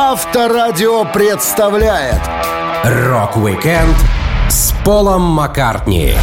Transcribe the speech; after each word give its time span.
Авторадио 0.00 1.04
представляет 1.12 2.20
Рок-викенд 2.84 3.96
с 4.48 4.72
Полом 4.84 5.22
Маккартни. 5.22 6.14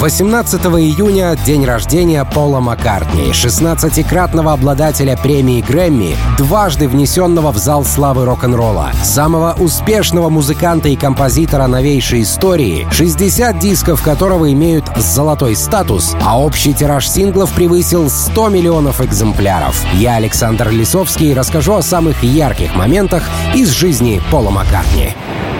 18 0.00 0.60
июня— 0.80 1.36
день 1.46 1.64
рождения 1.64 2.24
Пола 2.24 2.60
Маккартни, 2.60 3.30
16-кратного 3.30 4.52
обладателя 4.52 5.16
премии 5.16 5.62
Грэмми, 5.62 6.16
дважды 6.36 6.88
внесенного 6.88 7.52
в 7.52 7.58
зал 7.58 7.84
славы 7.84 8.24
рок-н-ролла, 8.24 8.90
самого 9.02 9.54
успешного 9.58 10.28
музыканта 10.28 10.88
и 10.88 10.96
композитора 10.96 11.68
новейшей 11.68 12.22
истории, 12.22 12.86
60 12.90 13.58
дисков 13.58 14.02
которого 14.02 14.52
имеют 14.52 14.84
золотой 14.96 15.54
статус, 15.54 16.16
а 16.22 16.40
общий 16.40 16.74
тираж 16.74 17.08
синглов 17.08 17.52
превысил 17.52 18.10
100 18.10 18.48
миллионов 18.48 19.00
экземпляров. 19.00 19.80
Я, 19.94 20.16
Александр 20.16 20.70
Лисовский, 20.70 21.32
расскажу 21.34 21.74
о 21.74 21.82
самых 21.82 22.22
ярких 22.22 22.74
моментах 22.74 23.22
из 23.54 23.70
жизни 23.70 24.20
Пола 24.30 24.50
Маккартни. 24.50 25.14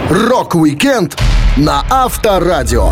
Рок-викенд 0.09 1.17
на 1.57 1.83
Авторадио. 1.89 2.91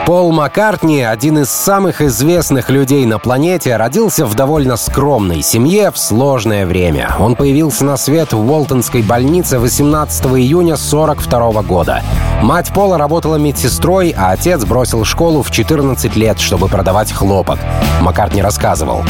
Пол 0.05 0.31
Маккартни, 0.31 1.03
один 1.03 1.37
из 1.37 1.49
самых 1.51 2.01
известных 2.01 2.69
людей 2.69 3.05
на 3.05 3.19
планете, 3.19 3.77
родился 3.77 4.25
в 4.25 4.33
довольно 4.33 4.75
скромной 4.75 5.43
семье 5.43 5.91
в 5.91 5.97
сложное 5.97 6.65
время. 6.65 7.15
Он 7.19 7.35
появился 7.35 7.85
на 7.85 7.97
свет 7.97 8.33
в 8.33 8.51
Уолтонской 8.51 9.03
больнице 9.03 9.59
18 9.59 10.25
июня 10.25 10.75
42 10.75 11.61
года. 11.61 12.01
Мать 12.41 12.73
Пола 12.73 12.97
работала 12.97 13.35
медсестрой, 13.35 14.15
а 14.17 14.31
отец 14.31 14.65
бросил 14.65 15.05
школу 15.05 15.43
в 15.43 15.51
14 15.51 16.15
лет, 16.15 16.39
чтобы 16.39 16.67
продавать 16.67 17.11
хлопок. 17.11 17.59
Маккартни 18.01 18.41
рассказывал. 18.41 19.03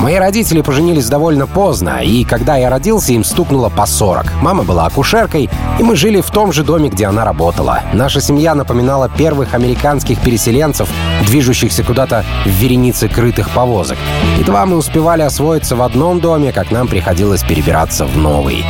«Мои 0.00 0.16
родители 0.16 0.60
поженились 0.60 1.08
довольно 1.08 1.46
поздно, 1.46 2.00
и 2.02 2.24
когда 2.24 2.56
я 2.56 2.68
родился, 2.68 3.12
им 3.12 3.24
стукнуло 3.24 3.70
по 3.70 3.86
40. 3.86 4.26
Мама 4.42 4.64
была 4.64 4.84
акушеркой, 4.84 5.48
и 5.78 5.82
мы 5.82 5.96
жили 5.96 6.20
в 6.20 6.30
том 6.30 6.52
же 6.52 6.62
доме, 6.62 6.90
где 6.90 7.06
она 7.06 7.24
работала. 7.24 7.80
Наша 7.94 8.20
семья 8.20 8.54
напоминала 8.54 9.08
первых 9.08 9.54
американских 9.54 10.20
переселенцев, 10.34 10.88
движущихся 11.26 11.84
куда-то 11.84 12.24
в 12.44 12.48
веренице 12.48 13.08
крытых 13.08 13.50
повозок. 13.50 13.98
Едва 14.40 14.66
мы 14.66 14.76
успевали 14.76 15.22
освоиться 15.22 15.76
в 15.76 15.82
одном 15.82 16.18
доме, 16.18 16.52
как 16.52 16.72
нам 16.72 16.88
приходилось 16.88 17.44
перебираться 17.44 18.04
в 18.04 18.16
новый. 18.16 18.64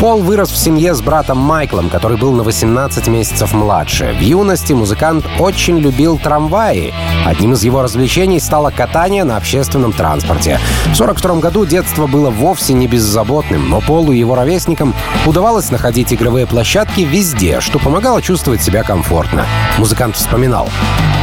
Пол 0.00 0.20
вырос 0.20 0.50
в 0.50 0.56
семье 0.58 0.94
с 0.94 1.00
братом 1.00 1.38
Майклом, 1.38 1.88
который 1.88 2.18
был 2.18 2.32
на 2.32 2.42
18 2.42 3.08
месяцев 3.08 3.54
младше. 3.54 4.14
В 4.18 4.20
юности 4.20 4.74
музыкант 4.74 5.24
очень 5.38 5.78
любил 5.78 6.18
трамваи. 6.18 6.92
Одним 7.24 7.54
из 7.54 7.64
его 7.64 7.80
развлечений 7.80 8.38
стало 8.38 8.70
катание 8.70 9.24
на 9.24 9.38
общественном 9.38 9.94
транспорте. 9.94 10.60
В 10.92 10.94
42 10.94 11.36
году 11.36 11.64
детство 11.64 12.06
было 12.06 12.28
вовсе 12.28 12.74
не 12.74 12.86
беззаботным, 12.86 13.70
но 13.70 13.80
Полу 13.80 14.12
и 14.12 14.18
его 14.18 14.34
ровесникам 14.34 14.94
удавалось 15.24 15.70
находить 15.70 16.12
игровые 16.12 16.46
площадки 16.46 17.00
везде, 17.00 17.62
что 17.62 17.78
помогало 17.78 18.20
чувствовать 18.20 18.62
себя 18.62 18.82
комфортно. 18.82 19.46
Музыкант 19.78 20.16
вспоминал. 20.16 20.68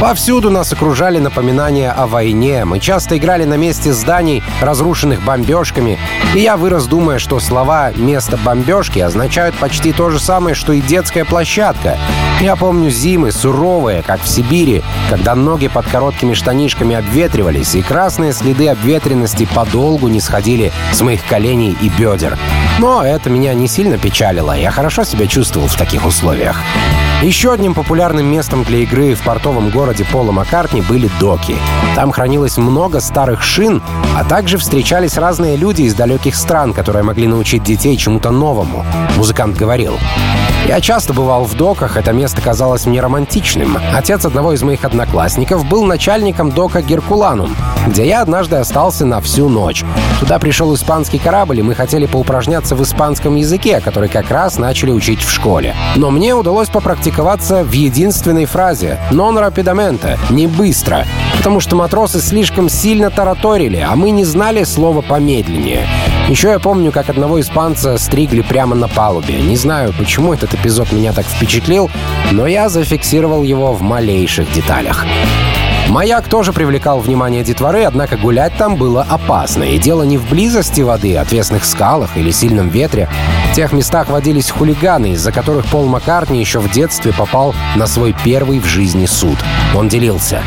Повсюду 0.00 0.50
нас 0.50 0.72
окружали 0.72 1.20
напоминания 1.20 1.92
о 1.92 2.08
войне. 2.08 2.64
Мы 2.64 2.80
часто 2.80 3.16
играли 3.16 3.44
на 3.44 3.54
месте 3.54 3.92
зданий, 3.92 4.42
разрушенных 4.60 5.22
бомбежками. 5.22 5.96
И 6.34 6.40
я 6.40 6.56
вырос, 6.56 6.86
думая, 6.86 7.20
что 7.20 7.38
слова 7.38 7.92
«место 7.94 8.36
бомбежки» 8.36 8.63
означают 8.72 9.54
почти 9.56 9.92
то 9.92 10.10
же 10.10 10.18
самое, 10.18 10.54
что 10.54 10.72
и 10.72 10.80
детская 10.80 11.24
площадка. 11.24 11.98
Я 12.40 12.56
помню 12.56 12.90
зимы, 12.90 13.32
суровые, 13.32 14.02
как 14.02 14.22
в 14.22 14.28
Сибири, 14.28 14.82
когда 15.08 15.34
ноги 15.34 15.68
под 15.68 15.86
короткими 15.86 16.34
штанишками 16.34 16.96
обветривались, 16.96 17.74
и 17.74 17.82
красные 17.82 18.32
следы 18.32 18.68
обветренности 18.68 19.48
подолгу 19.54 20.08
не 20.08 20.20
сходили 20.20 20.72
с 20.92 21.00
моих 21.00 21.24
коленей 21.24 21.76
и 21.80 21.88
бедер. 21.88 22.36
Но 22.78 23.04
это 23.04 23.30
меня 23.30 23.54
не 23.54 23.68
сильно 23.68 23.98
печалило, 23.98 24.56
я 24.56 24.70
хорошо 24.70 25.04
себя 25.04 25.26
чувствовал 25.26 25.68
в 25.68 25.76
таких 25.76 26.04
условиях. 26.04 26.60
Еще 27.22 27.52
одним 27.52 27.72
популярным 27.72 28.26
местом 28.26 28.64
для 28.64 28.78
игры 28.78 29.14
в 29.14 29.22
портовом 29.22 29.70
городе 29.70 30.04
Пола 30.04 30.32
Маккартни 30.32 30.82
были 30.82 31.08
доки. 31.18 31.56
Там 31.94 32.10
хранилось 32.10 32.58
много 32.58 33.00
старых 33.00 33.42
шин, 33.42 33.82
а 34.14 34.24
также 34.24 34.58
встречались 34.58 35.16
разные 35.16 35.56
люди 35.56 35.82
из 35.82 35.94
далеких 35.94 36.34
стран, 36.34 36.74
которые 36.74 37.02
могли 37.02 37.26
научить 37.26 37.62
детей 37.62 37.96
чему-то 37.96 38.30
новому. 38.30 38.53
Музыкант 39.16 39.56
говорил. 39.56 39.98
Я 40.66 40.80
часто 40.80 41.12
бывал 41.12 41.44
в 41.44 41.54
доках, 41.54 41.98
это 41.98 42.12
место 42.12 42.40
казалось 42.40 42.86
мне 42.86 43.00
романтичным. 43.02 43.76
Отец 43.92 44.24
одного 44.24 44.54
из 44.54 44.62
моих 44.62 44.84
одноклассников 44.84 45.66
был 45.66 45.84
начальником 45.84 46.50
дока 46.50 46.80
Геркуланум, 46.80 47.54
где 47.86 48.06
я 48.06 48.22
однажды 48.22 48.56
остался 48.56 49.04
на 49.04 49.20
всю 49.20 49.50
ночь. 49.50 49.84
Туда 50.20 50.38
пришел 50.38 50.74
испанский 50.74 51.18
корабль, 51.18 51.58
и 51.58 51.62
мы 51.62 51.74
хотели 51.74 52.06
поупражняться 52.06 52.76
в 52.76 52.82
испанском 52.82 53.36
языке, 53.36 53.82
который 53.82 54.08
как 54.08 54.30
раз 54.30 54.56
начали 54.56 54.90
учить 54.90 55.20
в 55.20 55.30
школе. 55.30 55.76
Но 55.96 56.10
мне 56.10 56.34
удалось 56.34 56.70
попрактиковаться 56.70 57.62
в 57.62 57.72
единственной 57.72 58.46
фразе 58.46 58.98
«non 59.10 59.38
rapidamente»— 59.38 60.18
«не 60.30 60.46
быстро», 60.46 61.04
потому 61.36 61.60
что 61.60 61.76
матросы 61.76 62.20
слишком 62.20 62.70
сильно 62.70 63.10
тараторили, 63.10 63.86
а 63.86 63.94
мы 63.96 64.10
не 64.12 64.24
знали 64.24 64.64
слова 64.64 65.02
«помедленнее». 65.02 65.86
Еще 66.28 66.48
я 66.48 66.58
помню, 66.58 66.90
как 66.90 67.10
одного 67.10 67.38
испанца 67.38 67.98
стригли 67.98 68.40
прямо 68.40 68.74
на 68.74 68.88
палубе. 68.88 69.34
Не 69.34 69.56
знаю, 69.56 69.92
почему 69.98 70.32
этот 70.32 70.54
эпизод 70.54 70.90
меня 70.90 71.12
так 71.12 71.26
впечатлил, 71.26 71.90
но 72.32 72.46
я 72.46 72.70
зафиксировал 72.70 73.42
его 73.42 73.72
в 73.72 73.82
малейших 73.82 74.50
деталях. 74.52 75.04
Маяк 75.88 76.28
тоже 76.28 76.52
привлекал 76.52 76.98
внимание 76.98 77.44
детворы, 77.44 77.84
однако 77.84 78.16
гулять 78.16 78.56
там 78.56 78.76
было 78.76 79.06
опасно. 79.08 79.62
И 79.64 79.78
дело 79.78 80.02
не 80.02 80.18
в 80.18 80.28
близости 80.28 80.80
воды, 80.80 81.16
отвесных 81.16 81.64
скалах 81.64 82.16
или 82.16 82.30
сильном 82.30 82.68
ветре. 82.68 83.08
В 83.52 83.54
тех 83.54 83.72
местах 83.72 84.08
водились 84.08 84.50
хулиганы, 84.50 85.12
из-за 85.12 85.30
которых 85.30 85.66
Пол 85.66 85.86
Маккартни 85.86 86.40
еще 86.40 86.58
в 86.58 86.70
детстве 86.70 87.12
попал 87.12 87.54
на 87.76 87.86
свой 87.86 88.14
первый 88.24 88.58
в 88.58 88.64
жизни 88.64 89.06
суд. 89.06 89.38
Он 89.74 89.88
делился. 89.88 90.42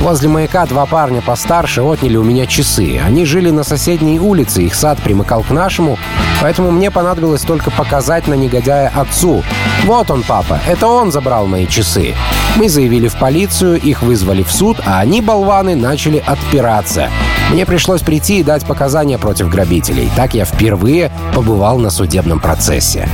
Возле 0.00 0.28
маяка 0.28 0.66
два 0.66 0.86
парня 0.86 1.22
постарше 1.22 1.82
отняли 1.82 2.16
у 2.16 2.22
меня 2.22 2.46
часы. 2.46 3.00
Они 3.04 3.24
жили 3.24 3.50
на 3.50 3.64
соседней 3.64 4.20
улице, 4.20 4.62
их 4.62 4.74
сад 4.74 4.98
примыкал 5.02 5.42
к 5.42 5.50
нашему, 5.50 5.98
поэтому 6.42 6.70
мне 6.70 6.90
понадобилось 6.90 7.42
только 7.42 7.70
показать 7.70 8.28
на 8.28 8.34
негодяя 8.34 8.92
отцу. 8.94 9.42
Вот 9.84 10.10
он, 10.10 10.22
папа, 10.22 10.60
это 10.66 10.86
он 10.86 11.10
забрал 11.10 11.46
мои 11.46 11.66
часы. 11.66 12.14
Мы 12.56 12.68
заявили 12.68 13.08
в 13.08 13.16
полицию, 13.16 13.80
их 13.80 14.02
вызвали 14.02 14.44
в 14.44 14.52
суд, 14.52 14.78
а 14.86 15.00
они, 15.00 15.20
болваны, 15.20 15.74
начали 15.74 16.22
отпираться. 16.24 17.10
Мне 17.50 17.66
пришлось 17.66 18.02
прийти 18.02 18.40
и 18.40 18.42
дать 18.44 18.64
показания 18.64 19.18
против 19.18 19.48
грабителей. 19.48 20.08
Так 20.14 20.34
я 20.34 20.44
впервые 20.44 21.10
побывал 21.34 21.78
на 21.78 21.90
судебном 21.90 22.38
процессе. 22.38 23.08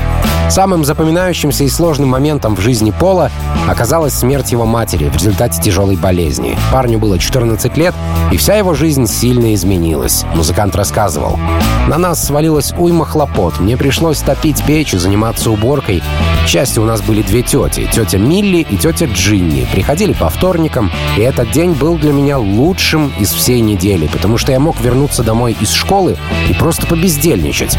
Самым 0.51 0.85
запоминающимся 0.85 1.63
и 1.63 1.69
сложным 1.69 2.09
моментом 2.09 2.57
в 2.57 2.61
жизни 2.61 2.91
Пола 2.91 3.31
оказалась 3.69 4.15
смерть 4.15 4.51
его 4.51 4.67
матери 4.67 5.09
в 5.09 5.15
результате 5.15 5.63
тяжелой 5.63 5.95
болезни. 5.95 6.59
Парню 6.73 6.99
было 6.99 7.21
14 7.21 7.77
лет, 7.77 7.95
и 8.33 8.37
вся 8.37 8.57
его 8.57 8.75
жизнь 8.75 9.07
сильно 9.07 9.55
изменилась. 9.55 10.25
Музыкант 10.35 10.75
рассказывал. 10.75 11.39
«На 11.87 11.99
нас 11.99 12.25
свалилась 12.25 12.73
уйма 12.77 13.05
хлопот. 13.05 13.61
Мне 13.61 13.77
пришлось 13.77 14.19
топить 14.19 14.65
печь 14.65 14.93
и 14.93 14.99
заниматься 14.99 15.53
уборкой. 15.53 16.03
К 16.45 16.49
счастью, 16.49 16.83
у 16.83 16.87
нас 16.87 17.01
были 17.01 17.23
две 17.23 17.43
тети. 17.43 17.89
Тетя 17.93 18.19
Милли 18.19 18.67
и 18.69 18.77
тетя 18.77 19.07
Джинни. 19.07 19.69
Приходили 19.73 20.15
по 20.15 20.29
вторникам, 20.29 20.91
и 21.17 21.21
этот 21.21 21.53
день 21.53 21.75
был 21.75 21.97
для 21.97 22.13
меня 22.13 22.39
лучшим 22.39 23.13
из 23.21 23.33
всей 23.33 23.61
недели, 23.61 24.09
потому 24.09 24.37
что 24.37 24.51
я 24.51 24.59
мог 24.59 24.81
вернуться 24.81 25.23
домой 25.23 25.57
из 25.61 25.71
школы 25.71 26.17
и 26.49 26.55
просто 26.55 26.89
побездельничать. 26.89 27.79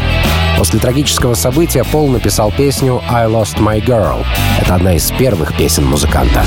После 0.62 0.80
трагического 0.80 1.34
события 1.34 1.84
Пол 1.84 2.08
написал 2.10 2.52
песню 2.52 3.02
«I 3.10 3.26
Lost 3.26 3.58
My 3.58 3.84
Girl». 3.84 4.24
Это 4.60 4.76
одна 4.76 4.94
из 4.94 5.10
первых 5.10 5.58
песен 5.58 5.88
музыканта. 5.88 6.46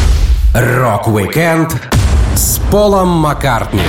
Рок-викенд 0.55 1.83
с 2.37 2.61
Полом 2.71 3.09
Маккартни 3.09 3.83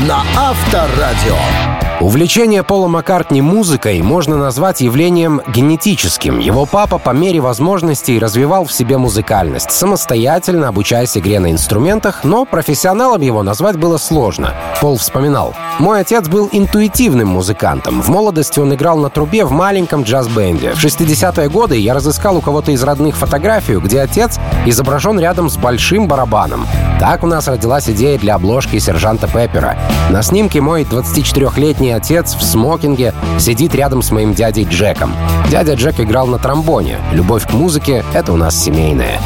на 0.00 0.24
Авторадио. 0.36 1.75
Увлечение 2.06 2.62
Пола 2.62 2.86
Маккартни 2.86 3.42
музыкой 3.42 4.00
можно 4.00 4.36
назвать 4.36 4.80
явлением 4.80 5.42
генетическим. 5.48 6.38
Его 6.38 6.64
папа 6.64 6.98
по 6.98 7.10
мере 7.10 7.40
возможностей 7.40 8.20
развивал 8.20 8.64
в 8.64 8.72
себе 8.72 8.96
музыкальность, 8.96 9.72
самостоятельно 9.72 10.68
обучаясь 10.68 11.16
игре 11.18 11.40
на 11.40 11.50
инструментах, 11.50 12.22
но 12.22 12.44
профессионалом 12.44 13.22
его 13.22 13.42
назвать 13.42 13.76
было 13.76 13.96
сложно. 13.96 14.54
Пол 14.80 14.98
вспоминал. 14.98 15.56
«Мой 15.80 16.00
отец 16.00 16.28
был 16.28 16.48
интуитивным 16.52 17.26
музыкантом. 17.26 18.00
В 18.00 18.08
молодости 18.08 18.60
он 18.60 18.72
играл 18.72 18.98
на 18.98 19.10
трубе 19.10 19.44
в 19.44 19.50
маленьком 19.50 20.04
джаз-бенде. 20.04 20.74
В 20.74 20.84
60-е 20.84 21.48
годы 21.48 21.76
я 21.76 21.92
разыскал 21.92 22.36
у 22.36 22.40
кого-то 22.40 22.70
из 22.70 22.84
родных 22.84 23.16
фотографию, 23.16 23.80
где 23.80 24.00
отец 24.00 24.38
изображен 24.64 25.18
рядом 25.18 25.50
с 25.50 25.56
большим 25.56 26.06
барабаном. 26.06 26.68
Так 27.00 27.24
у 27.24 27.26
нас 27.26 27.48
родилась 27.48 27.90
идея 27.90 28.16
для 28.16 28.36
обложки 28.36 28.78
сержанта 28.78 29.26
Пеппера. 29.26 29.76
На 30.08 30.22
снимке 30.22 30.60
мой 30.60 30.84
24-летний 30.84 31.95
отец 31.96 32.34
в 32.34 32.42
смокинге 32.42 33.12
сидит 33.38 33.74
рядом 33.74 34.02
с 34.02 34.10
моим 34.10 34.34
дядей 34.34 34.64
Джеком. 34.64 35.12
Дядя 35.50 35.74
Джек 35.74 36.00
играл 36.00 36.26
на 36.26 36.38
тромбоне. 36.38 36.98
Любовь 37.12 37.46
к 37.46 37.52
музыке— 37.52 38.04
это 38.14 38.32
у 38.32 38.36
нас 38.36 38.56
семейная. 38.56 39.20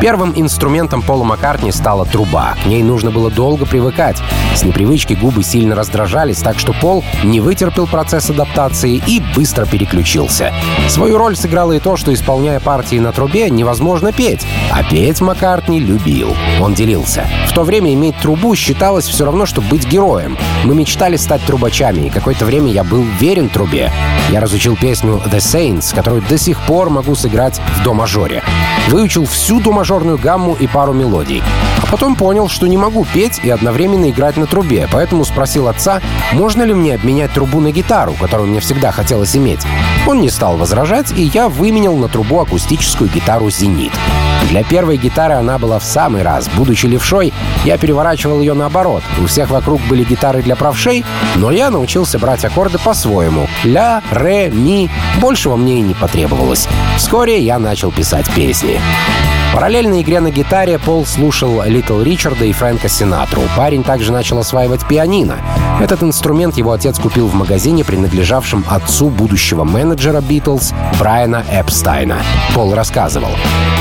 Первым 0.00 0.32
инструментом 0.36 1.02
Пола 1.02 1.24
Маккартни 1.24 1.72
стала 1.72 2.04
труба. 2.04 2.56
К 2.62 2.66
ней 2.66 2.82
нужно 2.82 3.10
было 3.10 3.30
долго 3.30 3.64
привыкать. 3.64 4.22
С 4.54 4.62
непривычки 4.62 5.14
губы 5.14 5.42
сильно 5.42 5.74
раздражались, 5.74 6.38
так 6.38 6.58
что 6.58 6.72
Пол 6.72 7.02
не 7.22 7.40
вытерпел 7.40 7.86
процесс 7.86 8.28
адаптации 8.30 9.02
и 9.06 9.22
быстро 9.34 9.66
переключился. 9.66 10.52
Свою 10.88 11.18
роль 11.18 11.36
сыграло 11.36 11.72
и 11.72 11.80
то, 11.80 11.96
что, 11.96 12.12
исполняя 12.12 12.60
партии 12.60 12.96
на 12.96 13.12
трубе, 13.12 13.48
невозможно 13.50 14.12
петь. 14.12 14.46
А 14.70 14.82
петь 14.82 15.20
Маккартни 15.20 15.80
любил. 15.80 16.34
Он 16.60 16.74
делился. 16.74 17.26
В 17.48 17.52
то 17.54 17.62
время 17.62 17.92
иметь 17.94 18.18
трубу 18.18 18.54
считалось 18.54 19.06
все 19.06 19.24
равно, 19.24 19.46
что 19.46 19.60
быть 19.60 19.88
героем. 19.88 20.36
Мы 20.64 20.74
мечтали 20.74 21.16
стать 21.16 21.42
трубачами, 21.44 22.06
и 22.06 22.10
какое-то 22.10 22.44
время 22.44 22.70
я 22.70 22.84
был 22.84 23.04
верен 23.18 23.48
трубе. 23.48 23.90
Я 24.30 24.40
разучил 24.40 24.76
песню 24.76 25.20
«The 25.26 25.38
Saints», 25.38 25.94
которую 25.94 26.22
до 26.22 26.38
сих 26.38 26.60
пор 26.62 26.90
могу 26.90 27.14
сыграть 27.14 27.60
в 27.78 27.82
до-мажоре. 27.82 28.42
Выучил 28.88 29.26
всю 29.26 29.60
до-мажорную 29.74 30.18
гамму 30.18 30.54
и 30.54 30.68
пару 30.68 30.92
мелодий. 30.92 31.42
А 31.82 31.86
потом 31.86 32.14
понял, 32.14 32.48
что 32.48 32.68
не 32.68 32.76
могу 32.76 33.04
петь 33.12 33.40
и 33.42 33.50
одновременно 33.50 34.08
играть 34.08 34.36
на 34.36 34.46
трубе, 34.46 34.88
поэтому 34.90 35.24
спросил 35.24 35.66
отца, 35.66 36.00
можно 36.32 36.62
ли 36.62 36.72
мне 36.72 36.94
обменять 36.94 37.32
трубу 37.32 37.58
на 37.60 37.72
гитару, 37.72 38.14
которую 38.14 38.48
мне 38.50 38.60
всегда 38.60 38.92
хотелось 38.92 39.34
иметь. 39.34 39.66
Он 40.06 40.20
не 40.20 40.30
стал 40.30 40.56
возражать, 40.56 41.10
и 41.10 41.22
я 41.22 41.48
выменял 41.48 41.96
на 41.96 42.08
трубу 42.08 42.40
акустическую 42.40 43.10
гитару 43.10 43.50
«Зенит». 43.50 43.92
Для 44.48 44.62
первой 44.62 44.96
гитары 44.96 45.34
она 45.34 45.58
была 45.58 45.78
в 45.80 45.84
самый 45.84 46.22
раз. 46.22 46.48
Будучи 46.54 46.86
левшой, 46.86 47.32
я 47.64 47.78
переворачивал 47.78 48.40
ее 48.40 48.54
наоборот. 48.54 49.02
У 49.20 49.26
всех 49.26 49.50
вокруг 49.50 49.80
были 49.88 50.04
гитары 50.04 50.42
для 50.42 50.54
правшей, 50.54 51.04
но 51.36 51.50
я 51.50 51.70
научился 51.70 52.18
брать 52.18 52.44
аккорды 52.44 52.78
по-своему. 52.78 53.48
Ля, 53.64 54.02
ре, 54.10 54.50
ми. 54.50 54.90
Большего 55.20 55.56
мне 55.56 55.78
и 55.78 55.82
не 55.82 55.94
потребовалось. 55.94 56.68
Вскоре 56.96 57.40
я 57.40 57.58
начал 57.58 57.90
писать 57.90 58.30
песни. 58.34 58.80
Параллельно 59.54 60.02
игре 60.02 60.18
на 60.18 60.32
гитаре 60.32 60.80
Пол 60.80 61.06
слушал 61.06 61.62
Литл 61.62 62.02
Ричарда 62.02 62.44
и 62.44 62.52
Фрэнка 62.52 62.88
Синатру. 62.88 63.42
Парень 63.56 63.84
также 63.84 64.10
начал 64.10 64.40
осваивать 64.40 64.84
пианино. 64.88 65.36
Этот 65.80 66.02
инструмент 66.02 66.56
его 66.56 66.72
отец 66.72 66.98
купил 66.98 67.28
в 67.28 67.34
магазине, 67.34 67.84
принадлежавшем 67.84 68.64
отцу 68.68 69.10
будущего 69.10 69.62
менеджера 69.62 70.20
Битлз 70.20 70.72
Брайана 70.98 71.44
Эпстайна. 71.48 72.16
Пол 72.52 72.74
рассказывал. 72.74 73.30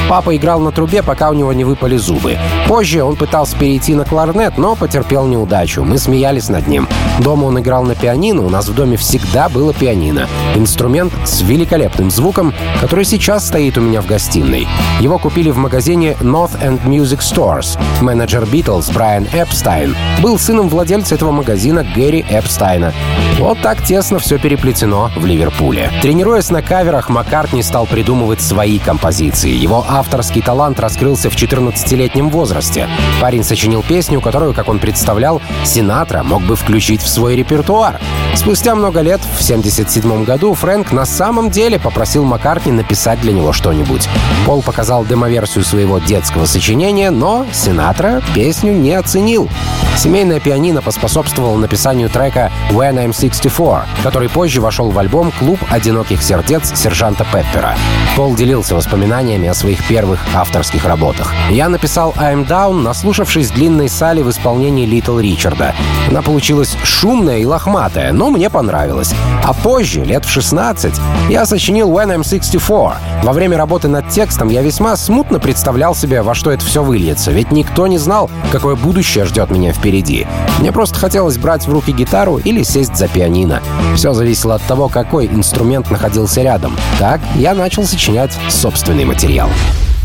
Папа 0.09 0.35
играл 0.35 0.59
на 0.59 0.71
трубе, 0.71 1.01
пока 1.01 1.29
у 1.29 1.33
него 1.33 1.53
не 1.53 1.63
выпали 1.63 1.97
зубы. 1.97 2.37
Позже 2.67 3.03
он 3.03 3.15
пытался 3.15 3.57
перейти 3.57 3.95
на 3.95 4.05
кларнет, 4.05 4.57
но 4.57 4.75
потерпел 4.75 5.25
неудачу. 5.25 5.83
Мы 5.83 5.97
смеялись 5.97 6.49
над 6.49 6.67
ним. 6.67 6.87
Дома 7.19 7.45
он 7.45 7.59
играл 7.59 7.83
на 7.83 7.95
пианино, 7.95 8.43
у 8.43 8.49
нас 8.49 8.67
в 8.67 8.75
доме 8.75 8.97
всегда 8.97 9.49
было 9.49 9.73
пианино. 9.73 10.27
Инструмент 10.55 11.13
с 11.25 11.41
великолепным 11.41 12.11
звуком, 12.11 12.53
который 12.81 13.05
сейчас 13.05 13.47
стоит 13.47 13.77
у 13.77 13.81
меня 13.81 14.01
в 14.01 14.07
гостиной. 14.07 14.67
Его 14.99 15.17
купили 15.17 15.51
в 15.51 15.57
магазине 15.63 16.15
North 16.19 16.59
End 16.61 16.83
Music 16.83 17.19
Stores. 17.19 17.79
Менеджер 18.01 18.45
Битлз 18.45 18.89
Брайан 18.89 19.27
Эпстайн 19.31 19.95
был 20.21 20.37
сыном 20.37 20.67
владельца 20.67 21.15
этого 21.15 21.31
магазина 21.31 21.85
Гэри 21.95 22.25
Эпстайна. 22.29 22.93
Вот 23.39 23.59
так 23.61 23.81
тесно 23.81 24.19
все 24.19 24.37
переплетено 24.37 25.09
в 25.15 25.25
Ливерпуле. 25.25 25.89
Тренируясь 26.01 26.49
на 26.49 26.61
каверах, 26.61 27.09
Маккартни 27.09 27.63
стал 27.63 27.85
придумывать 27.85 28.41
свои 28.41 28.77
композиции. 28.77 29.51
Его 29.51 29.85
авторский 29.87 30.41
талант 30.41 30.79
раскрылся 30.79 31.29
в 31.29 31.35
14-летнем 31.35 32.29
возрасте. 32.29 32.87
Парень 33.21 33.43
сочинил 33.43 33.83
песню, 33.83 34.19
которую, 34.21 34.53
как 34.53 34.67
он 34.67 34.79
представлял, 34.79 35.41
Синатра 35.63 36.23
мог 36.23 36.43
бы 36.43 36.55
включить 36.55 37.01
в 37.01 37.07
свой 37.07 37.35
репертуар. 37.35 37.99
Спустя 38.35 38.75
много 38.75 39.01
лет, 39.01 39.21
в 39.21 39.41
1977 39.41 40.25
году, 40.25 40.53
Фрэнк 40.53 40.91
на 40.91 41.05
самом 41.05 41.49
деле 41.49 41.79
попросил 41.79 42.23
Маккартни 42.23 42.71
написать 42.71 43.21
для 43.21 43.31
него 43.31 43.53
что-нибудь. 43.53 44.09
Пол 44.45 44.61
показал 44.61 45.05
демоверсию 45.05 45.52
своего 45.61 45.99
детского 45.99 46.45
сочинения, 46.45 47.11
но 47.11 47.45
Синатра 47.51 48.21
песню 48.33 48.73
не 48.73 48.93
оценил. 48.93 49.49
Семейная 49.97 50.39
пианино 50.39 50.81
поспособствовало 50.81 51.57
написанию 51.57 52.09
трека 52.09 52.51
«When 52.71 52.95
I'm 52.95 53.11
64», 53.11 53.85
который 54.01 54.27
позже 54.29 54.59
вошел 54.59 54.89
в 54.89 54.97
альбом 54.97 55.31
«Клуб 55.37 55.59
одиноких 55.69 56.23
сердец» 56.23 56.71
сержанта 56.75 57.25
Пеппера. 57.25 57.75
Пол 58.15 58.35
делился 58.35 58.75
воспоминаниями 58.75 59.47
о 59.47 59.53
своих 59.53 59.87
первых 59.87 60.19
авторских 60.33 60.85
работах. 60.85 61.31
Я 61.51 61.69
написал 61.69 62.13
«I'm 62.17 62.47
Down», 62.47 62.81
наслушавшись 62.81 63.51
длинной 63.51 63.87
сали 63.87 64.21
в 64.21 64.29
исполнении 64.29 64.85
Литл 64.85 65.19
Ричарда. 65.19 65.75
Она 66.09 66.21
получилась 66.21 66.75
шумная 66.83 67.37
и 67.37 67.45
лохматая, 67.45 68.11
но 68.13 68.29
мне 68.29 68.49
понравилось. 68.49 69.13
А 69.43 69.53
позже, 69.53 70.03
лет 70.03 70.25
в 70.25 70.29
16, 70.29 70.93
я 71.29 71.45
сочинил 71.45 71.91
«When 71.91 72.15
I'm 72.15 72.21
64». 72.21 72.95
Во 73.23 73.33
время 73.33 73.57
работы 73.57 73.87
над 73.87 74.09
текстом 74.09 74.49
я 74.49 74.61
весьма 74.61 74.95
смутно 74.95 75.39
представлял 75.43 75.93
себе, 75.93 76.23
во 76.23 76.33
что 76.33 76.49
это 76.51 76.65
все 76.65 76.81
выльется, 76.81 77.31
ведь 77.31 77.51
никто 77.51 77.85
не 77.85 77.99
знал, 77.99 78.31
какое 78.51 78.75
будущее 78.75 79.25
ждет 79.25 79.51
меня 79.51 79.73
впереди. 79.73 80.25
Мне 80.59 80.71
просто 80.71 80.97
хотелось 80.97 81.37
брать 81.37 81.67
в 81.67 81.71
руки 81.71 81.91
гитару 81.91 82.37
или 82.37 82.63
сесть 82.63 82.95
за 82.95 83.07
пианино. 83.07 83.61
Все 83.95 84.13
зависело 84.13 84.55
от 84.55 84.63
того, 84.63 84.87
какой 84.87 85.27
инструмент 85.27 85.91
находился 85.91 86.41
рядом. 86.41 86.75
Так 86.97 87.19
я 87.35 87.53
начал 87.53 87.83
сочинять 87.83 88.31
собственный 88.49 89.05
материал. 89.05 89.49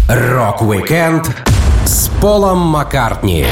Рок-викенд 0.08 1.30
с 1.86 2.08
Полом 2.20 2.58
Маккартни 2.58 3.46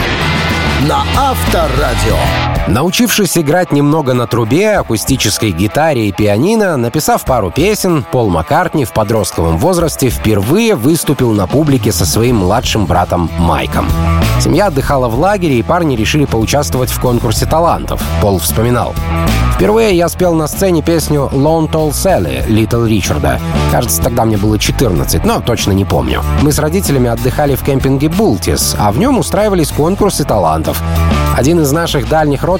на 0.88 1.04
Авторадио. 1.16 2.55
Научившись 2.68 3.38
играть 3.38 3.70
немного 3.70 4.12
на 4.12 4.26
трубе, 4.26 4.72
акустической 4.72 5.52
гитаре 5.52 6.08
и 6.08 6.12
пианино, 6.12 6.76
написав 6.76 7.24
пару 7.24 7.52
песен, 7.52 8.04
Пол 8.10 8.28
Маккартни 8.28 8.84
в 8.84 8.92
подростковом 8.92 9.56
возрасте 9.56 10.08
впервые 10.08 10.74
выступил 10.74 11.30
на 11.30 11.46
публике 11.46 11.92
со 11.92 12.04
своим 12.04 12.36
младшим 12.36 12.86
братом 12.86 13.30
Майком. 13.38 13.86
Семья 14.40 14.66
отдыхала 14.66 15.08
в 15.08 15.18
лагере, 15.18 15.60
и 15.60 15.62
парни 15.62 15.94
решили 15.94 16.24
поучаствовать 16.24 16.90
в 16.90 17.00
конкурсе 17.00 17.46
талантов. 17.46 18.02
Пол 18.20 18.38
вспоминал. 18.38 18.94
Впервые 19.54 19.96
я 19.96 20.08
спел 20.10 20.34
на 20.34 20.48
сцене 20.48 20.82
песню 20.82 21.30
«Lone 21.32 21.70
Tall 21.70 21.90
Sally» 21.92 22.46
Литл 22.46 22.84
Ричарда. 22.84 23.40
Кажется, 23.72 24.02
тогда 24.02 24.26
мне 24.26 24.36
было 24.36 24.58
14, 24.58 25.24
но 25.24 25.40
точно 25.40 25.72
не 25.72 25.86
помню. 25.86 26.22
Мы 26.42 26.52
с 26.52 26.58
родителями 26.58 27.08
отдыхали 27.08 27.54
в 27.54 27.62
кемпинге 27.62 28.10
Бултис, 28.10 28.76
а 28.78 28.92
в 28.92 28.98
нем 28.98 29.18
устраивались 29.18 29.70
конкурсы 29.70 30.24
талантов. 30.24 30.82
Один 31.34 31.60
из 31.60 31.72
наших 31.72 32.08
дальних 32.08 32.44
родственников 32.44 32.55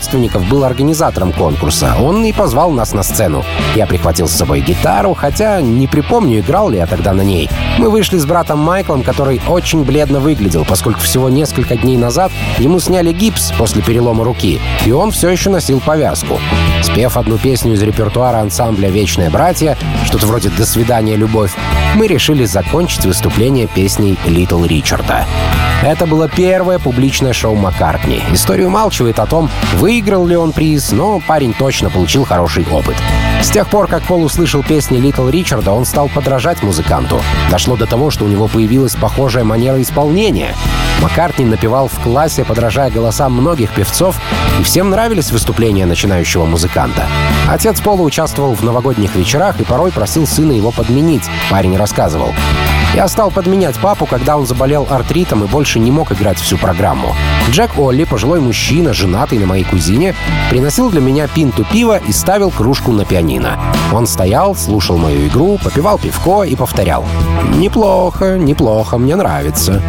был 0.50 0.64
организатором 0.64 1.32
конкурса. 1.32 1.94
Он 2.00 2.24
и 2.24 2.32
позвал 2.32 2.70
нас 2.70 2.92
на 2.92 3.02
сцену. 3.02 3.44
Я 3.74 3.86
прихватил 3.86 4.28
с 4.28 4.32
собой 4.32 4.60
гитару, 4.60 5.14
хотя 5.14 5.60
не 5.60 5.86
припомню, 5.86 6.40
играл 6.40 6.68
ли 6.68 6.78
я 6.78 6.86
тогда 6.86 7.12
на 7.12 7.22
ней. 7.22 7.48
Мы 7.78 7.88
вышли 7.88 8.18
с 8.18 8.26
братом 8.26 8.58
Майклом, 8.58 9.02
который 9.02 9.40
очень 9.48 9.84
бледно 9.84 10.20
выглядел, 10.20 10.64
поскольку 10.64 11.00
всего 11.00 11.28
несколько 11.28 11.76
дней 11.76 11.96
назад 11.96 12.30
ему 12.58 12.78
сняли 12.78 13.12
гипс 13.12 13.52
после 13.58 13.82
перелома 13.82 14.24
руки, 14.24 14.60
и 14.84 14.92
он 14.92 15.10
все 15.10 15.30
еще 15.30 15.50
носил 15.50 15.80
повязку. 15.80 16.38
Спев 16.82 17.16
одну 17.16 17.38
песню 17.38 17.72
из 17.72 17.82
репертуара 17.82 18.38
ансамбля 18.38 18.88
«Вечные 18.88 19.30
братья», 19.30 19.76
что-то 20.06 20.26
вроде 20.26 20.48
«До 20.50 20.64
свидания, 20.64 21.16
любовь», 21.16 21.52
мы 21.94 22.06
решили 22.06 22.44
закончить 22.44 23.04
выступление 23.04 23.66
песней 23.66 24.16
«Литл 24.26 24.64
Ричарда». 24.64 25.26
Это 25.82 26.06
было 26.06 26.28
первое 26.28 26.78
публичное 26.78 27.32
шоу 27.32 27.54
Маккартни. 27.54 28.22
История 28.32 28.66
умалчивает 28.66 29.18
о 29.18 29.26
том, 29.26 29.50
выиграл 29.74 30.26
ли 30.26 30.36
он 30.36 30.52
приз, 30.52 30.92
но 30.92 31.20
парень 31.20 31.52
точно 31.52 31.90
получил 31.90 32.24
хороший 32.24 32.66
опыт. 32.70 32.96
С 33.42 33.50
тех 33.50 33.68
пор, 33.68 33.86
как 33.86 34.02
Пол 34.04 34.24
услышал 34.24 34.62
песни 34.62 34.98
Литл 34.98 35.28
Ричарда, 35.28 35.72
он 35.72 35.84
стал 35.84 36.08
подражать 36.08 36.62
музыканту. 36.62 37.20
Дошло 37.50 37.76
до 37.76 37.86
того, 37.86 38.10
что 38.10 38.24
у 38.24 38.28
него 38.28 38.48
появилась 38.48 38.94
похожая 38.94 39.44
манера 39.44 39.80
исполнения. 39.82 40.54
Маккартни 41.02 41.44
напевал 41.44 41.88
в 41.88 41.98
классе, 42.00 42.44
подражая 42.44 42.90
голосам 42.90 43.32
многих 43.32 43.70
певцов, 43.70 44.16
и 44.58 44.62
всем 44.62 44.90
нравились 44.90 45.30
выступления 45.30 45.86
начинающего 45.86 46.46
музыканта. 46.46 47.06
Отец 47.48 47.80
Пола 47.80 48.02
участвовал 48.02 48.54
в 48.54 48.62
новогодних 48.62 49.14
вечерах 49.14 49.60
и 49.60 49.64
порой 49.64 49.92
просил 49.92 50.26
сына 50.26 50.52
его 50.52 50.70
подменить, 50.70 51.24
парень 51.50 51.76
рассказывал. 51.76 52.32
Я 52.94 53.08
стал 53.08 53.30
подменять 53.30 53.76
папу, 53.76 54.06
когда 54.06 54.38
он 54.38 54.46
заболел 54.46 54.86
артритом 54.88 55.44
и 55.44 55.46
больше 55.46 55.78
не 55.78 55.90
мог 55.90 56.12
играть 56.12 56.38
всю 56.38 56.56
программу. 56.56 57.14
Джек 57.50 57.78
Олли, 57.78 58.04
пожилой 58.04 58.40
мужчина, 58.40 58.94
женатый 58.94 59.38
на 59.38 59.46
моей 59.46 59.64
кузине, 59.64 60.14
приносил 60.48 60.90
для 60.90 61.02
меня 61.02 61.28
пинту 61.28 61.64
пива 61.64 61.98
и 61.98 62.12
ставил 62.12 62.50
кружку 62.50 62.92
на 62.92 63.04
пианино. 63.04 63.58
Он 63.92 64.06
стоял, 64.06 64.56
слушал 64.56 64.96
мою 64.96 65.26
игру, 65.28 65.58
попивал 65.62 65.98
пивко 65.98 66.44
и 66.44 66.56
повторял. 66.56 67.04
«Неплохо, 67.56 68.38
неплохо, 68.38 68.96
мне 68.96 69.14
нравится». 69.14 69.82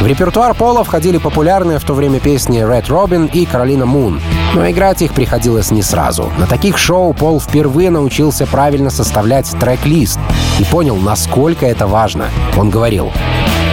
В 0.00 0.06
репертуар 0.06 0.54
Пола 0.54 0.82
входили 0.82 1.18
популярные 1.18 1.78
в 1.78 1.84
то 1.84 1.92
время 1.92 2.20
песни 2.20 2.62
«Red 2.62 2.86
Robin» 2.86 3.30
и 3.30 3.44
«Каролина 3.44 3.84
Мун», 3.84 4.18
но 4.54 4.68
играть 4.70 5.02
их 5.02 5.12
приходилось 5.12 5.70
не 5.70 5.82
сразу. 5.82 6.32
На 6.38 6.46
таких 6.46 6.78
шоу 6.78 7.12
Пол 7.12 7.38
впервые 7.38 7.90
научился 7.90 8.46
правильно 8.46 8.88
составлять 8.88 9.50
трек-лист 9.60 10.18
и 10.58 10.64
понял, 10.64 10.96
насколько 10.96 11.66
это 11.66 11.86
важно. 11.86 12.30
Он 12.56 12.70
говорил, 12.70 13.12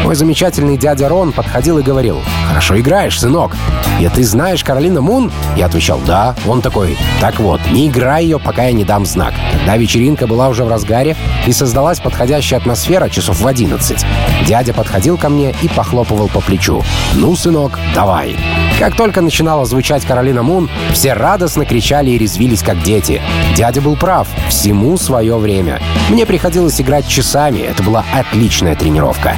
Мой 0.08 0.16
замечательный 0.16 0.78
дядя 0.78 1.10
Рон 1.10 1.34
подходил 1.34 1.80
и 1.80 1.84
говорил, 1.84 2.22
«Хорошо 2.48 2.80
играешь, 2.80 3.20
сынок. 3.20 3.58
И 4.00 4.08
ты 4.08 4.24
знаешь 4.24 4.64
Каролина 4.64 5.02
Мун?» 5.02 5.30
Я 5.58 5.66
отвечал, 5.66 6.00
«Да». 6.08 6.34
Он 6.48 6.62
такой, 6.62 6.98
«Так 7.20 7.42
вот, 7.42 7.60
не 7.74 7.90
играй 7.90 8.24
ее, 8.24 8.40
пока 8.40 8.64
я 8.64 8.72
не 8.72 8.86
дам 8.86 9.06
знак». 9.06 9.34
Когда 9.52 9.76
вечеринка 9.76 10.26
была 10.26 10.48
уже 10.48 10.64
в 10.64 10.70
разгаре 10.70 11.18
и 11.46 11.52
создалась 11.52 12.00
подходящая 12.00 12.62
атмосфера 12.62 13.10
часов 13.10 13.42
в 13.42 13.46
11, 13.46 14.06
дядя 14.48 14.74
подходил 14.74 15.18
ко 15.18 15.28
мне 15.28 15.54
и 15.62 15.68
похлопывал 15.68 16.30
по 16.30 16.40
плечу. 16.40 16.82
«Ну, 17.16 17.36
сынок, 17.36 17.78
давай». 17.94 18.38
Как 18.80 18.96
только 18.96 19.20
начинала 19.20 19.66
звучать 19.66 20.06
Каролина 20.06 20.42
Мун, 20.42 20.70
все 20.94 21.16
радостно 21.16 21.66
кричали 21.66 22.12
и 22.12 22.18
резвились, 22.18 22.64
как 22.64 22.82
дети. 22.82 23.22
Дядя 23.58 23.82
был 23.82 23.98
прав. 23.98 24.30
Всему 24.48 24.96
свое 24.98 25.36
время. 25.36 25.82
Мне 26.10 26.26
приходилось 26.26 26.80
играть 26.80 27.10
часами. 27.10 27.60
Это 27.60 27.84
была 27.84 28.06
отличная 28.14 28.76
тренировка. 28.76 29.36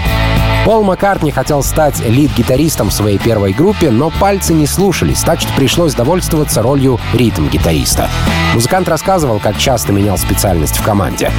Пол 0.66 0.84
Маккартни 0.84 1.32
хотел 1.32 1.63
стать 1.63 2.00
лид-гитаристом 2.00 2.89
в 2.89 2.94
своей 2.94 3.18
первой 3.18 3.54
группе, 3.54 3.89
но 3.89 4.10
пальцы 4.10 4.54
не 4.54 4.68
слушались, 4.68 5.22
так 5.22 5.39
что 5.39 5.51
пришлось 5.54 5.94
довольствоваться 5.94 6.62
ролью 6.62 7.00
ритм-гитариста. 7.13 8.10
Музыкант 8.54 8.88
рассказывал, 8.88 9.39
как 9.39 9.58
часто 9.58 9.94
менял 9.94 10.18
специальность 10.18 10.78
в 10.78 10.84
команде. 10.84 11.32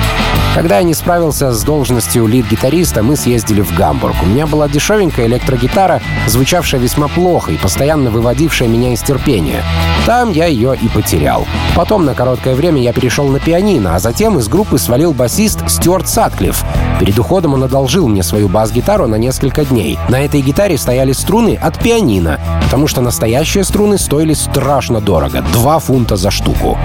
Когда 0.55 0.79
я 0.79 0.83
не 0.83 0.95
справился 0.95 1.53
с 1.53 1.63
должностью 1.63 2.27
лид-гитариста, 2.27 3.05
мы 3.05 3.15
съездили 3.15 3.61
в 3.61 3.73
Гамбург. 3.73 4.17
У 4.23 4.27
меня 4.27 4.49
была 4.49 4.69
дешевенькая 4.69 5.27
электрогитара, 5.27 6.03
звучавшая 6.27 6.81
весьма 6.81 7.07
плохо 7.07 7.53
и 7.53 7.57
постоянно 7.57 8.11
выводившая 8.11 8.67
меня 8.69 8.93
из 8.93 9.01
терпения. 9.01 9.63
Там 10.07 10.33
я 10.33 10.47
ее 10.47 10.75
и 10.75 10.89
потерял. 10.89 11.47
Потом 11.77 12.05
на 12.05 12.15
короткое 12.15 12.57
время 12.57 12.83
я 12.83 12.93
перешел 12.93 13.29
на 13.29 13.39
пианино, 13.39 13.95
а 13.95 14.01
затем 14.01 14.39
из 14.39 14.49
группы 14.49 14.79
свалил 14.79 15.13
басист 15.13 15.71
Стюарт 15.71 16.09
Сатклифф. 16.09 16.65
Перед 16.99 17.19
уходом 17.19 17.55
он 17.55 17.63
одолжил 17.63 18.09
мне 18.09 18.25
свою 18.25 18.49
бас-гитару 18.49 19.07
на 19.07 19.15
несколько 19.15 19.65
дней. 19.65 19.99
На 20.09 20.25
этой 20.25 20.41
гитаре 20.41 20.77
стояли 20.79 21.13
струны 21.13 21.57
от 21.63 21.79
пианино, 21.79 22.41
потому 22.65 22.89
что 22.89 23.01
настоящие 23.01 23.63
струны 23.63 23.99
стоили 23.99 24.35
страшно 24.35 25.01
дорого— 25.01 25.45
2 25.53 25.79
фунта 25.79 26.17
за 26.17 26.33
штуку. 26.33 26.77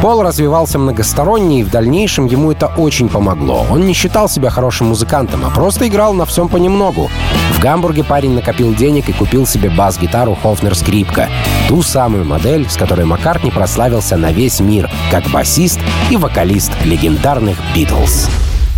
Пол 0.00 0.22
развивался 0.22 0.78
многосторонне, 0.78 1.60
и 1.60 1.64
в 1.64 1.70
дальнейшем 1.70 2.26
ему 2.26 2.52
это 2.52 2.68
очень 2.68 3.08
помогло. 3.08 3.66
Он 3.68 3.84
не 3.84 3.94
считал 3.94 4.28
себя 4.28 4.48
хорошим 4.48 4.88
музыкантом, 4.88 5.44
а 5.44 5.50
просто 5.50 5.88
играл 5.88 6.14
на 6.14 6.24
всем 6.24 6.48
понемногу. 6.48 7.10
В 7.54 7.60
Гамбурге 7.60 8.04
парень 8.04 8.34
накопил 8.34 8.72
денег 8.74 9.08
и 9.08 9.12
купил 9.12 9.44
себе 9.44 9.70
бас-гитару 9.70 10.38
Хофнер 10.40 10.76
Скрипка. 10.76 11.28
Ту 11.66 11.82
самую 11.82 12.24
модель, 12.24 12.68
с 12.70 12.76
которой 12.76 13.06
Маккартни 13.06 13.50
прославился 13.50 14.16
на 14.16 14.30
весь 14.30 14.60
мир, 14.60 14.88
как 15.10 15.28
басист 15.30 15.80
и 16.10 16.16
вокалист 16.16 16.70
легендарных 16.84 17.58
«Битлз». 17.74 18.28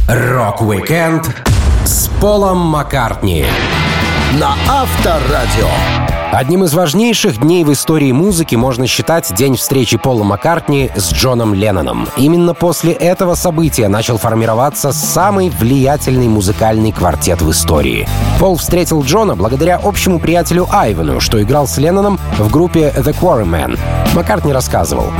Рок-викенд 0.08 1.30
с 1.84 2.08
Полом 2.20 2.58
Маккартни 2.58 3.44
на 4.38 4.54
Авторадио. 4.68 6.09
Одним 6.32 6.62
из 6.62 6.74
важнейших 6.74 7.40
дней 7.40 7.64
в 7.64 7.72
истории 7.72 8.12
музыки 8.12 8.54
можно 8.54 8.86
считать 8.86 9.34
день 9.34 9.56
встречи 9.56 9.98
Пола 9.98 10.22
Маккартни 10.22 10.88
с 10.94 11.12
Джоном 11.12 11.54
Ленноном. 11.54 12.06
Именно 12.16 12.54
после 12.54 12.92
этого 12.92 13.34
события 13.34 13.88
начал 13.88 14.16
формироваться 14.16 14.92
самый 14.92 15.50
влиятельный 15.50 16.28
музыкальный 16.28 16.92
квартет 16.92 17.42
в 17.42 17.50
истории. 17.50 18.08
Пол 18.38 18.56
встретил 18.56 19.02
Джона 19.02 19.34
благодаря 19.34 19.80
общему 19.82 20.20
приятелю 20.20 20.68
Айвену, 20.70 21.18
что 21.18 21.42
играл 21.42 21.66
с 21.66 21.78
Ленноном 21.78 22.20
в 22.38 22.48
группе 22.48 22.92
The 22.96 23.12
Quarrymen. 23.20 23.76
Маккартни 24.14 24.52
рассказывал. 24.52 25.10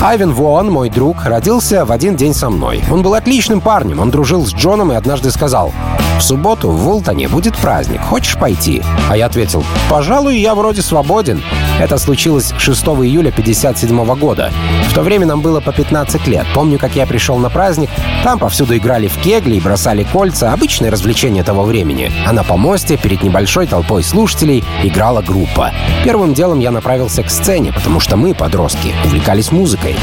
Айвен 0.00 0.32
Вон, 0.32 0.70
мой 0.70 0.88
друг, 0.88 1.26
родился 1.26 1.84
в 1.84 1.92
один 1.92 2.16
день 2.16 2.32
со 2.32 2.48
мной. 2.48 2.82
Он 2.90 3.02
был 3.02 3.12
отличным 3.12 3.60
парнем, 3.60 4.00
он 4.00 4.10
дружил 4.10 4.46
с 4.46 4.54
Джоном 4.54 4.92
и 4.92 4.96
однажды 4.96 5.30
сказал, 5.30 5.74
«В 6.13 6.13
субботу 6.24 6.70
в 6.70 6.76
Вултоне 6.78 7.28
будет 7.28 7.56
праздник, 7.56 8.00
хочешь 8.00 8.36
пойти?» 8.36 8.82
А 9.08 9.16
я 9.16 9.26
ответил, 9.26 9.64
«Пожалуй, 9.88 10.38
я 10.38 10.54
вроде 10.54 10.82
свободен». 10.82 11.42
Это 11.78 11.98
случилось 11.98 12.52
6 12.58 12.82
июля 12.82 13.30
57 13.30 14.14
года. 14.16 14.50
В 14.88 14.94
то 14.94 15.02
время 15.02 15.26
нам 15.26 15.40
было 15.40 15.60
по 15.60 15.72
15 15.72 16.26
лет. 16.26 16.46
Помню, 16.54 16.78
как 16.78 16.96
я 16.96 17.06
пришел 17.06 17.36
на 17.38 17.50
праздник, 17.50 17.90
там 18.22 18.38
повсюду 18.38 18.76
играли 18.76 19.08
в 19.08 19.16
кегли 19.18 19.56
и 19.56 19.60
бросали 19.60 20.04
кольца, 20.04 20.52
обычное 20.52 20.90
развлечение 20.90 21.44
того 21.44 21.64
времени. 21.64 22.10
А 22.26 22.32
на 22.32 22.44
помосте 22.44 22.96
перед 22.96 23.22
небольшой 23.22 23.66
толпой 23.66 24.02
слушателей 24.02 24.64
играла 24.82 25.20
группа. 25.20 25.72
Первым 26.04 26.34
делом 26.34 26.60
я 26.60 26.70
направился 26.70 27.22
к 27.22 27.30
сцене, 27.30 27.72
потому 27.72 28.00
что 28.00 28.16
мы, 28.16 28.34
подростки, 28.34 28.94
увлекались 29.04 29.52
музыкой. 29.52 29.96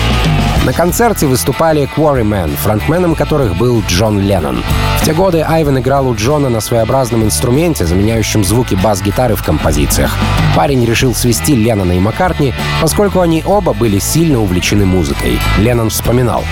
На 0.63 0.73
концерте 0.73 1.25
выступали 1.25 1.89
Quarrymen, 1.95 2.55
фронтменом 2.55 3.15
которых 3.15 3.57
был 3.57 3.81
Джон 3.87 4.19
Леннон. 4.19 4.63
В 4.99 5.03
те 5.03 5.13
годы 5.13 5.41
Айвен 5.41 5.79
играл 5.79 6.07
у 6.07 6.15
Джона 6.15 6.49
на 6.49 6.61
своеобразном 6.61 7.23
инструменте, 7.23 7.87
заменяющем 7.87 8.43
звуки 8.43 8.75
бас-гитары 8.75 9.35
в 9.35 9.43
композициях. 9.43 10.15
Парень 10.55 10.85
решил 10.85 11.15
свести 11.15 11.55
Леннона 11.55 11.93
и 11.93 11.99
Маккартни, 11.99 12.53
поскольку 12.79 13.21
они 13.21 13.41
оба 13.43 13.73
были 13.73 13.97
сильно 13.97 14.39
увлечены 14.39 14.85
музыкой. 14.85 15.39
Леннон 15.57 15.89
вспоминал. 15.89 16.43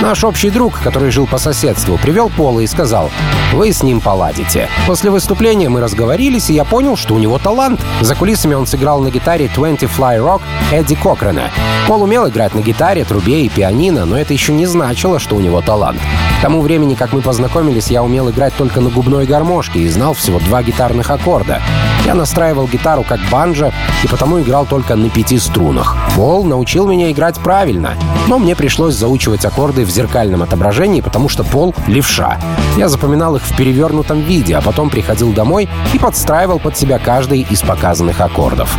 Наш 0.00 0.22
общий 0.22 0.50
друг, 0.50 0.78
который 0.80 1.10
жил 1.10 1.26
по 1.26 1.38
соседству, 1.38 1.98
привел 1.98 2.28
Пола 2.28 2.60
и 2.60 2.68
сказал, 2.68 3.10
«Вы 3.52 3.72
с 3.72 3.82
ним 3.82 4.00
поладите». 4.00 4.68
После 4.86 5.10
выступления 5.10 5.68
мы 5.68 5.80
разговорились, 5.80 6.50
и 6.50 6.54
я 6.54 6.64
понял, 6.64 6.96
что 6.96 7.14
у 7.14 7.18
него 7.18 7.38
талант. 7.38 7.80
За 8.00 8.14
кулисами 8.14 8.54
он 8.54 8.66
сыграл 8.66 9.00
на 9.00 9.10
гитаре 9.10 9.50
20 9.52 9.82
Fly 9.90 10.18
Rock 10.18 10.42
Эдди 10.70 10.94
Кокрена. 10.94 11.50
Пол 11.88 12.02
умел 12.02 12.28
играть 12.28 12.54
на 12.54 12.60
гитаре, 12.60 13.04
трубе 13.04 13.37
и 13.44 13.48
пианино, 13.48 14.04
но 14.04 14.18
это 14.18 14.32
еще 14.32 14.52
не 14.52 14.66
значило, 14.66 15.18
что 15.18 15.36
у 15.36 15.40
него 15.40 15.60
талант. 15.60 16.00
К 16.38 16.42
тому 16.42 16.60
времени, 16.60 16.94
как 16.94 17.12
мы 17.12 17.20
познакомились, 17.20 17.88
я 17.88 18.02
умел 18.02 18.30
играть 18.30 18.54
только 18.54 18.80
на 18.80 18.90
губной 18.90 19.26
гармошке 19.26 19.80
и 19.80 19.88
знал 19.88 20.14
всего 20.14 20.38
два 20.38 20.62
гитарных 20.62 21.10
аккорда. 21.10 21.62
Я 22.08 22.14
настраивал 22.14 22.66
гитару 22.66 23.04
как 23.06 23.20
банджо 23.30 23.70
и 24.02 24.08
потому 24.08 24.40
играл 24.40 24.64
только 24.64 24.96
на 24.96 25.10
пяти 25.10 25.38
струнах. 25.38 25.94
Пол 26.16 26.42
научил 26.42 26.86
меня 26.86 27.12
играть 27.12 27.38
правильно, 27.38 27.96
но 28.28 28.38
мне 28.38 28.56
пришлось 28.56 28.94
заучивать 28.94 29.44
аккорды 29.44 29.84
в 29.84 29.90
зеркальном 29.90 30.42
отображении, 30.42 31.02
потому 31.02 31.28
что 31.28 31.44
Пол— 31.44 31.74
левша. 31.86 32.38
Я 32.78 32.88
запоминал 32.88 33.36
их 33.36 33.42
в 33.42 33.54
перевернутом 33.54 34.22
виде, 34.22 34.56
а 34.56 34.62
потом 34.62 34.88
приходил 34.88 35.34
домой 35.34 35.68
и 35.92 35.98
подстраивал 35.98 36.58
под 36.58 36.78
себя 36.78 36.98
каждый 36.98 37.42
из 37.42 37.60
показанных 37.60 38.22
аккордов. 38.22 38.74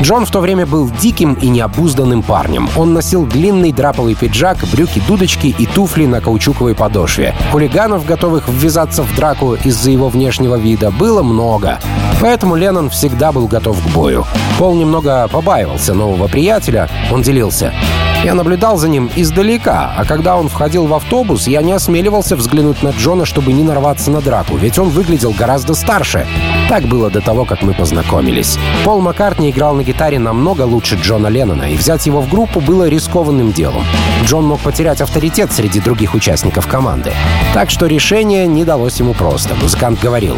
Джон 0.00 0.26
в 0.26 0.30
то 0.30 0.40
время 0.40 0.66
был 0.66 0.90
диким 0.90 1.34
и 1.34 1.48
необузданным 1.48 2.22
парнем. 2.22 2.68
Он 2.76 2.92
носил 2.92 3.24
длинный 3.26 3.72
драповый 3.72 4.14
пиджак, 4.14 4.58
брюки-дудочки 4.72 5.54
и 5.58 5.66
туфли 5.66 6.04
на 6.04 6.20
каучуковой 6.20 6.74
подошве. 6.74 7.34
Хулиганов, 7.50 8.04
готовых 8.04 8.48
ввязаться 8.48 9.02
в 9.02 9.14
драку 9.14 9.54
из-за 9.54 9.90
его 9.90 10.08
внешнего 10.08 10.56
вида, 10.56 10.90
было 10.90 11.22
много. 11.22 11.78
Поэтому 12.20 12.45
Леннон 12.54 12.90
всегда 12.90 13.32
был 13.32 13.48
готов 13.48 13.82
к 13.82 13.88
бою. 13.94 14.24
Пол 14.58 14.74
немного 14.74 15.26
побаивался 15.28 15.94
нового 15.94 16.28
приятеля. 16.28 16.88
Он 17.10 17.22
делился. 17.22 17.72
Я 18.24 18.34
наблюдал 18.34 18.76
за 18.76 18.88
ним 18.88 19.10
издалека, 19.14 19.94
а 19.96 20.04
когда 20.04 20.36
он 20.36 20.48
входил 20.48 20.86
в 20.86 20.94
автобус, 20.94 21.46
я 21.46 21.62
не 21.62 21.72
осмеливался 21.72 22.34
взглянуть 22.34 22.82
на 22.82 22.88
Джона, 22.90 23.24
чтобы 23.24 23.52
не 23.52 23.62
нарваться 23.62 24.10
на 24.10 24.20
драку, 24.20 24.56
ведь 24.56 24.78
он 24.78 24.88
выглядел 24.88 25.32
гораздо 25.32 25.74
старше. 25.74 26.26
Так 26.68 26.84
было 26.84 27.08
до 27.08 27.20
того, 27.20 27.44
как 27.44 27.62
мы 27.62 27.72
познакомились. 27.72 28.58
Пол 28.84 29.00
Маккартни 29.00 29.50
играл 29.50 29.74
на 29.74 29.84
гитаре 29.84 30.18
намного 30.18 30.62
лучше 30.62 30.96
Джона 30.96 31.28
Леннона, 31.28 31.64
и 31.64 31.76
взять 31.76 32.06
его 32.06 32.20
в 32.20 32.28
группу 32.28 32.60
было 32.60 32.88
рискованным 32.88 33.52
делом. 33.52 33.84
Джон 34.24 34.46
мог 34.46 34.60
потерять 34.60 35.00
авторитет 35.00 35.52
среди 35.52 35.78
других 35.78 36.14
участников 36.14 36.66
команды. 36.66 37.12
Так 37.54 37.70
что 37.70 37.86
решение 37.86 38.46
не 38.46 38.64
далось 38.64 38.98
ему 38.98 39.14
просто. 39.14 39.54
Музыкант 39.54 40.00
говорил, 40.00 40.36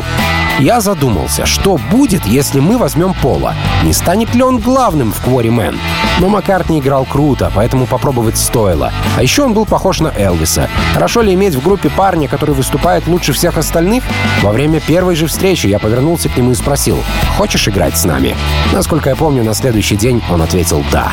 я 0.59 0.81
задумался, 0.81 1.47
что 1.47 1.79
будет, 1.91 2.27
если 2.27 2.61
мы 2.61 2.79
возьмем 2.79 3.15
Пола. 3.15 3.55
Не 3.85 3.93
станет 3.93 4.35
ли 4.35 4.43
он 4.43 4.59
главным 4.59 5.13
в 5.13 5.27
Quarry 5.27 5.49
Man? 5.49 5.77
Но 6.21 6.29
Маккартни 6.29 6.81
играл 6.81 7.05
круто, 7.05 7.53
поэтому 7.55 7.87
попробовать 7.87 8.37
стоило. 8.37 8.93
А 9.17 9.23
еще 9.23 9.45
он 9.45 9.55
был 9.55 9.67
похож 9.67 10.01
на 10.01 10.09
Элвиса. 10.09 10.69
Хорошо 10.95 11.23
ли 11.23 11.35
иметь 11.35 11.55
в 11.55 11.63
группе 11.63 11.91
парня, 11.91 12.29
который 12.29 12.55
выступает 12.55 13.07
лучше 13.07 13.33
всех 13.33 13.57
остальных? 13.57 14.05
Во 14.43 14.51
время 14.51 14.81
первой 14.81 15.15
же 15.15 15.27
встречи 15.27 15.67
я 15.67 15.79
повернулся 15.79 16.29
к 16.29 16.37
нему 16.37 16.51
и 16.51 16.55
спросил, 16.55 16.99
«Хочешь 17.37 17.69
играть 17.69 17.97
с 17.97 18.05
нами?» 18.05 18.37
Насколько 18.73 19.11
я 19.11 19.17
помню, 19.17 19.45
на 19.45 19.55
следующий 19.55 19.97
день 19.97 20.23
он 20.31 20.43
ответил 20.43 20.85
«да». 20.91 21.13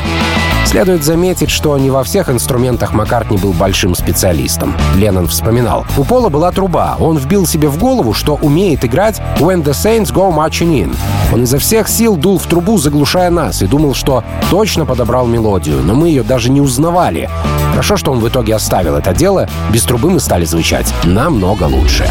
Следует 0.66 1.04
заметить, 1.04 1.50
что 1.50 1.78
не 1.78 1.90
во 1.90 2.04
всех 2.04 2.30
инструментах 2.30 2.94
Маккартни 2.94 3.38
был 3.38 3.54
большим 3.54 3.96
специалистом. 3.96 4.76
Леннон 4.96 5.28
вспоминал. 5.28 5.86
У 5.98 6.04
Пола 6.04 6.30
была 6.30 6.52
труба. 6.52 6.98
Он 7.00 7.18
вбил 7.18 7.48
себе 7.48 7.70
в 7.70 7.78
голову, 7.78 8.14
что 8.14 8.36
умеет 8.36 8.84
играть 8.84 9.22
«When 9.40 9.64
the 9.64 9.72
Saints 9.72 10.12
Go 10.14 10.34
Marching 10.36 10.84
In». 10.84 10.96
Он 11.34 11.44
изо 11.44 11.60
всех 11.60 11.88
сил 11.88 12.18
дул 12.18 12.40
в 12.40 12.46
трубу, 12.46 12.78
заглушая 12.78 13.30
нас, 13.30 13.62
и 13.62 13.68
думал, 13.68 13.94
что 13.94 14.24
точно 14.50 14.86
подобрал 14.86 15.28
мелодию, 15.28 15.82
но 15.82 15.94
мы 15.94 16.10
ее 16.10 16.24
даже 16.24 16.52
не 16.52 16.62
узнавали. 16.62 17.30
Хорошо, 17.72 17.98
что 17.98 18.12
он 18.12 18.20
в 18.20 18.28
итоге 18.28 18.56
оставил 18.56 18.96
это 18.96 19.14
дело. 19.14 19.48
Без 19.70 19.84
трубы 19.84 20.10
мы 20.10 20.20
стали 20.20 20.46
звучать 20.46 20.94
намного 21.04 21.64
лучше. 21.64 22.08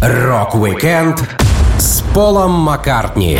Рок-викенд 0.00 1.22
с 1.78 2.02
Полом 2.14 2.52
Маккартни 2.52 3.38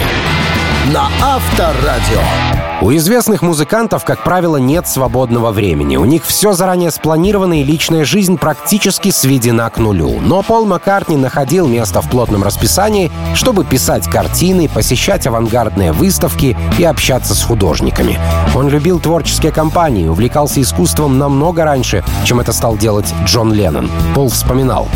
на 0.92 1.08
Авторадио. 1.22 2.63
У 2.82 2.92
известных 2.92 3.40
музыкантов, 3.42 4.04
как 4.04 4.24
правило, 4.24 4.56
нет 4.56 4.88
свободного 4.88 5.52
времени. 5.52 5.96
У 5.96 6.04
них 6.04 6.24
все 6.26 6.52
заранее 6.52 6.90
спланировано, 6.90 7.60
и 7.60 7.64
личная 7.64 8.04
жизнь 8.04 8.36
практически 8.36 9.10
сведена 9.10 9.70
к 9.70 9.78
нулю. 9.78 10.20
Но 10.20 10.42
Пол 10.42 10.66
Маккартни 10.66 11.16
находил 11.16 11.68
место 11.68 12.02
в 12.02 12.10
плотном 12.10 12.42
расписании, 12.42 13.12
чтобы 13.34 13.64
писать 13.64 14.08
картины, 14.08 14.68
посещать 14.68 15.26
авангардные 15.26 15.92
выставки 15.92 16.56
и 16.76 16.84
общаться 16.84 17.34
с 17.34 17.42
художниками. 17.42 18.18
Он 18.54 18.68
любил 18.68 18.98
творческие 18.98 19.52
компании, 19.52 20.08
увлекался 20.08 20.60
искусством 20.60 21.16
намного 21.16 21.64
раньше, 21.64 22.04
чем 22.24 22.40
это 22.40 22.52
стал 22.52 22.76
делать 22.76 23.14
Джон 23.24 23.52
Леннон. 23.52 23.88
Пол 24.14 24.28
вспоминал. 24.28 24.88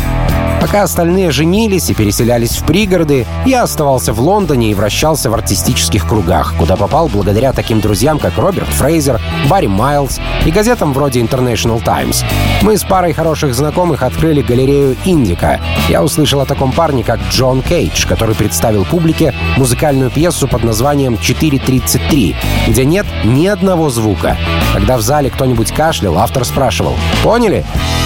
Пока 0.61 0.83
остальные 0.83 1.31
женились 1.31 1.89
и 1.89 1.93
переселялись 1.93 2.57
в 2.57 2.65
пригороды, 2.65 3.25
я 3.45 3.63
оставался 3.63 4.11
в 4.11 4.19
Лондоне 4.19 4.71
и 4.71 4.73
вращался 4.73 5.29
в 5.29 5.33
артистических 5.33 6.05
кругах, 6.05 6.53
куда 6.57 6.75
попал 6.75 7.07
благодаря 7.07 7.53
таким 7.53 7.68
друзьям, 7.77 8.17
как 8.19 8.37
Роберт 8.37 8.67
Фрейзер, 8.69 9.21
Барри 9.47 9.67
Майлз 9.67 10.19
и 10.45 10.51
газетам 10.51 10.93
вроде 10.93 11.21
International 11.21 11.83
Times. 11.83 12.25
Мы 12.61 12.77
с 12.77 12.83
парой 12.83 13.13
хороших 13.13 13.53
знакомых 13.53 14.01
открыли 14.01 14.41
галерею 14.41 14.97
«Индика». 15.05 15.61
Я 15.87 16.03
услышал 16.03 16.41
о 16.41 16.45
таком 16.45 16.71
парне, 16.71 17.03
как 17.03 17.19
Джон 17.29 17.61
Кейдж, 17.61 18.07
который 18.07 18.35
представил 18.35 18.85
публике 18.85 19.33
музыкальную 19.57 20.09
пьесу 20.09 20.47
под 20.47 20.63
названием 20.63 21.13
«4.33», 21.15 22.35
где 22.67 22.85
нет 22.85 23.05
ни 23.23 23.45
одного 23.47 23.89
звука. 23.89 24.37
Когда 24.73 24.97
в 24.97 25.01
зале 25.01 25.29
кто-нибудь 25.29 25.71
кашлял, 25.71 26.17
автор 26.17 26.43
спрашивал 26.45 26.95
«Поняли?» 27.23 27.65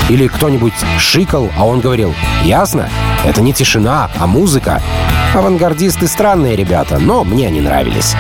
Или 0.10 0.27
кто-нибудь 0.27 0.74
шикал, 1.00 1.50
а 1.58 1.65
он 1.65 1.79
говорил 1.79 2.13
«Ясно? 2.43 2.89
Это 3.25 3.42
не 3.42 3.53
тишина, 3.53 4.10
а 4.20 4.27
музыка». 4.27 4.82
Авангардисты 5.34 6.08
странные 6.08 6.56
ребята, 6.56 7.00
но 7.00 7.24
мне 7.24 7.48
они 7.48 7.62
нравились. 7.62 8.15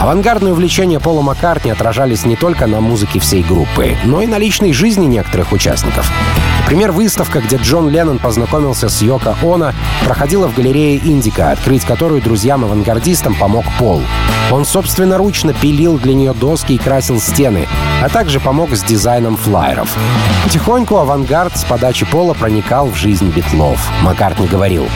Авангардные 0.00 0.52
увлечения 0.52 1.00
Пола 1.00 1.22
Маккартни 1.22 1.70
отражались 1.70 2.26
не 2.26 2.36
только 2.36 2.66
на 2.66 2.80
музыке 2.80 3.20
всей 3.20 3.42
группы, 3.42 3.96
но 4.04 4.20
и 4.20 4.26
на 4.26 4.36
личной 4.36 4.72
жизни 4.72 5.06
некоторых 5.06 5.52
участников. 5.52 6.10
Например, 6.72 6.92
выставка, 6.92 7.40
где 7.40 7.58
Джон 7.58 7.90
Леннон 7.90 8.18
познакомился 8.18 8.88
с 8.88 9.02
Йоко 9.02 9.36
Оно, 9.42 9.74
проходила 10.06 10.48
в 10.48 10.54
галерее 10.54 10.96
«Индика», 10.96 11.50
открыть 11.50 11.84
которую 11.84 12.22
друзьям-авангардистам 12.22 13.34
помог 13.34 13.66
Пол. 13.78 14.02
Он 14.50 14.64
собственноручно 14.64 15.52
пилил 15.52 15.98
для 15.98 16.14
нее 16.14 16.32
доски 16.32 16.72
и 16.72 16.78
красил 16.78 17.20
стены, 17.20 17.68
а 18.02 18.08
также 18.08 18.40
помог 18.40 18.74
с 18.74 18.82
дизайном 18.82 19.36
флайеров. 19.36 19.94
Потихоньку 20.44 20.96
авангард 20.96 21.58
с 21.58 21.64
подачи 21.64 22.06
Пола 22.06 22.32
проникал 22.32 22.86
в 22.86 22.96
жизнь 22.96 23.28
битлов. 23.28 23.78
Маккартни 24.00 24.46
говорил, 24.46 24.88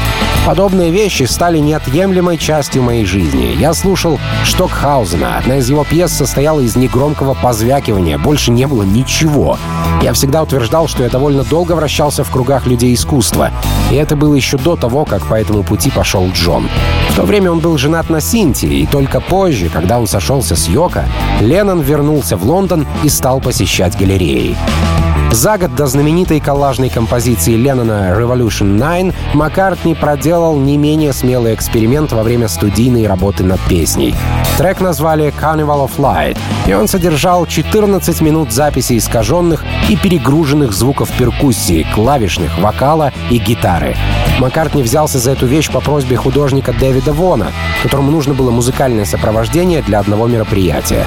«Подобные 0.46 0.92
вещи 0.92 1.24
стали 1.24 1.58
неотъемлемой 1.58 2.38
частью 2.38 2.82
моей 2.82 3.04
жизни. 3.04 3.56
Я 3.58 3.74
слушал 3.74 4.20
Штокхаузена. 4.44 5.38
Одна 5.38 5.56
из 5.56 5.68
его 5.68 5.82
пьес 5.82 6.12
состояла 6.12 6.60
из 6.60 6.76
негромкого 6.76 7.34
позвякивания. 7.34 8.16
Больше 8.16 8.52
не 8.52 8.66
было 8.68 8.84
ничего. 8.84 9.58
Я 10.02 10.12
всегда 10.12 10.44
утверждал, 10.44 10.86
что 10.86 11.02
я 11.02 11.08
довольно 11.08 11.42
долго 11.42 11.72
вращался 11.72 12.22
в 12.22 12.30
кругах 12.30 12.66
людей 12.66 12.94
искусства. 12.94 13.50
И 13.90 13.96
это 13.96 14.14
было 14.14 14.34
еще 14.34 14.56
до 14.56 14.76
того, 14.76 15.04
как 15.04 15.26
по 15.26 15.34
этому 15.34 15.64
пути 15.64 15.90
пошел 15.90 16.30
Джон. 16.30 16.68
В 17.10 17.16
то 17.16 17.22
время 17.22 17.50
он 17.50 17.58
был 17.58 17.76
женат 17.76 18.08
на 18.08 18.20
Синти, 18.20 18.66
и 18.66 18.86
только 18.86 19.20
позже, 19.20 19.68
когда 19.68 19.98
он 19.98 20.06
сошелся 20.06 20.54
с 20.54 20.68
Йоко, 20.68 21.06
Леннон 21.40 21.80
вернулся 21.80 22.36
в 22.36 22.44
Лондон 22.44 22.86
и 23.02 23.08
стал 23.08 23.40
посещать 23.40 23.98
галереи. 23.98 24.56
За 25.32 25.58
год 25.58 25.74
до 25.74 25.86
знаменитой 25.86 26.40
коллажной 26.40 26.88
композиции 26.88 27.56
Леннона 27.56 28.14
«Revolution 28.16 28.78
9» 28.78 29.14
Маккартни 29.34 29.94
проделал 29.94 30.35
не 30.56 30.76
менее 30.76 31.12
смелый 31.12 31.54
эксперимент 31.54 32.12
во 32.12 32.22
время 32.22 32.48
студийной 32.48 33.06
работы 33.06 33.42
над 33.42 33.60
песней. 33.68 34.14
Трек 34.58 34.80
назвали 34.80 35.32
«Carnival 35.40 35.88
of 35.88 35.92
Light», 35.98 36.38
и 36.66 36.74
он 36.74 36.88
содержал 36.88 37.46
14 37.46 38.20
минут 38.20 38.52
записи 38.52 38.98
искаженных 38.98 39.64
и 39.88 39.96
перегруженных 39.96 40.72
звуков 40.72 41.10
перкуссии, 41.18 41.86
клавишных, 41.94 42.58
вокала 42.58 43.12
и 43.30 43.38
гитары. 43.38 43.96
Маккартни 44.38 44.82
взялся 44.82 45.18
за 45.18 45.32
эту 45.32 45.46
вещь 45.46 45.70
по 45.70 45.80
просьбе 45.80 46.16
художника 46.16 46.72
Дэвида 46.72 47.12
Вона, 47.12 47.48
которому 47.82 48.10
нужно 48.10 48.34
было 48.34 48.50
музыкальное 48.50 49.04
сопровождение 49.04 49.82
для 49.82 49.98
одного 49.98 50.26
мероприятия. 50.26 51.06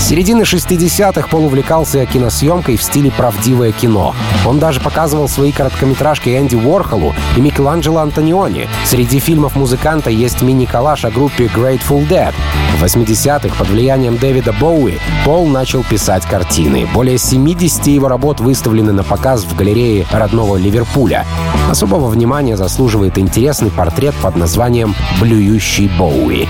С 0.00 0.08
середины 0.10 0.42
60-х 0.42 1.28
Пол 1.28 1.44
увлекался 1.44 2.06
киносъемкой 2.06 2.78
в 2.78 2.82
стиле 2.82 3.12
«правдивое 3.12 3.70
кино». 3.70 4.14
Он 4.46 4.58
даже 4.58 4.80
показывал 4.80 5.28
свои 5.28 5.52
короткометражки 5.52 6.30
Энди 6.30 6.56
Уорхолу 6.56 7.14
и 7.36 7.40
Микеланджело 7.40 8.00
Антониони. 8.00 8.66
Среди 8.86 9.20
фильмов 9.20 9.56
музыканта 9.56 10.08
есть 10.08 10.40
мини-коллаж 10.40 11.04
о 11.04 11.10
группе 11.10 11.50
Grateful 11.54 12.08
Dead. 12.08 12.32
В 12.78 12.82
80-х 12.82 13.54
под 13.56 13.68
влиянием 13.68 14.16
Дэвида 14.16 14.54
Боуи 14.54 14.98
Пол 15.26 15.46
начал 15.46 15.84
писать 15.84 16.24
картины. 16.24 16.88
Более 16.94 17.18
70 17.18 17.86
его 17.88 18.08
работ 18.08 18.40
выставлены 18.40 18.92
на 18.92 19.04
показ 19.04 19.44
в 19.44 19.54
галерее 19.54 20.06
родного 20.10 20.56
Ливерпуля. 20.56 21.26
Особого 21.68 22.08
внимания 22.08 22.56
заслуживает 22.56 23.18
интересный 23.18 23.70
портрет 23.70 24.14
под 24.22 24.34
названием 24.34 24.94
«Блюющий 25.20 25.90
Боуи». 25.98 26.48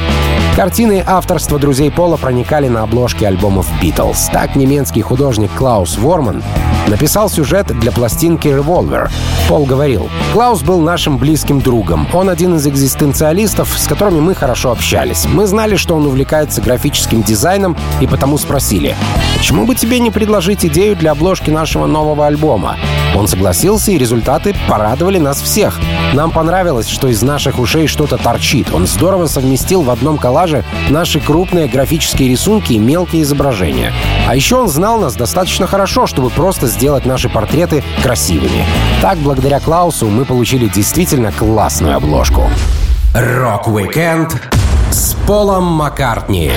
Картины 0.55 1.03
авторства 1.07 1.59
друзей 1.59 1.90
Пола 1.90 2.16
проникали 2.16 2.68
на 2.68 2.83
обложки 2.83 3.25
альбомов 3.40 3.66
Beatles. 3.81 4.31
Так 4.31 4.55
немецкий 4.55 5.00
художник 5.00 5.50
Клаус 5.57 5.96
Ворман 5.96 6.42
написал 6.88 7.31
сюжет 7.31 7.68
для 7.68 7.90
пластинки 7.90 8.48
Revolver. 8.48 9.09
Пол 9.48 9.64
говорил, 9.64 10.11
«Клаус 10.35 10.62
был 10.62 10.81
нашим 10.81 11.16
близким 11.16 11.62
другом. 11.62 12.07
Он 12.12 12.29
один 12.29 12.57
из 12.57 12.66
экзистенциалистов, 12.66 13.72
с 13.79 13.87
которыми 13.87 14.20
мы 14.20 14.35
хорошо 14.35 14.72
общались. 14.72 15.26
Мы 15.26 15.46
знали, 15.46 15.76
что 15.76 15.94
он 15.94 16.05
увлекается 16.05 16.61
графическим 16.61 17.22
дизайном, 17.22 17.79
и 18.03 18.07
потому 18.07 18.37
спросили, 18.37 18.94
почему 19.38 19.64
бы 19.64 19.74
тебе 19.74 20.00
не 20.00 20.11
предложить 20.11 20.66
идею 20.66 20.94
для 20.94 21.12
обложки 21.12 21.50
нашего 21.50 21.87
нового 21.87 22.26
альбома? 22.26 22.76
Он 23.14 23.29
согласился, 23.29 23.92
и 23.92 23.99
результаты 23.99 24.55
порадовали 24.68 25.18
нас 25.18 25.40
всех. 25.40 25.79
Нам 26.14 26.31
понравилось, 26.31 26.88
что 26.88 27.09
из 27.09 27.23
наших 27.23 27.59
ушей 27.59 27.87
что-то 27.87 28.16
торчит. 28.16 28.73
Он 28.73 28.87
здорово 28.87 29.27
совместил 29.27 29.83
в 29.83 29.90
одном 29.90 30.18
коллаже 30.18 30.64
наши 30.88 31.20
крупные 31.20 31.68
графические 31.68 32.29
рисунки 32.29 32.73
и 32.73 32.79
мелкие 32.79 33.23
изображения. 33.23 33.92
А 34.29 34.35
еще 34.35 34.57
он 34.57 34.68
знал 34.68 34.99
нас 35.01 35.14
достаточно 35.14 35.66
хорошо, 35.66 36.07
чтобы 36.07 36.31
просто 36.31 36.66
сделать 36.66 37.07
наши 37.07 37.29
портреты 37.29 37.83
красивыми. 38.03 38.64
Так, 39.03 39.18
благодаря 39.18 39.61
Клаусу, 39.61 40.07
мы 40.07 40.25
получили 40.25 40.68
действительно 40.68 41.33
классную 41.33 41.96
обложку. 41.96 42.49
Рок-викенд 43.14 44.37
с 44.90 45.14
Полом 45.27 45.64
Маккартни 45.64 46.53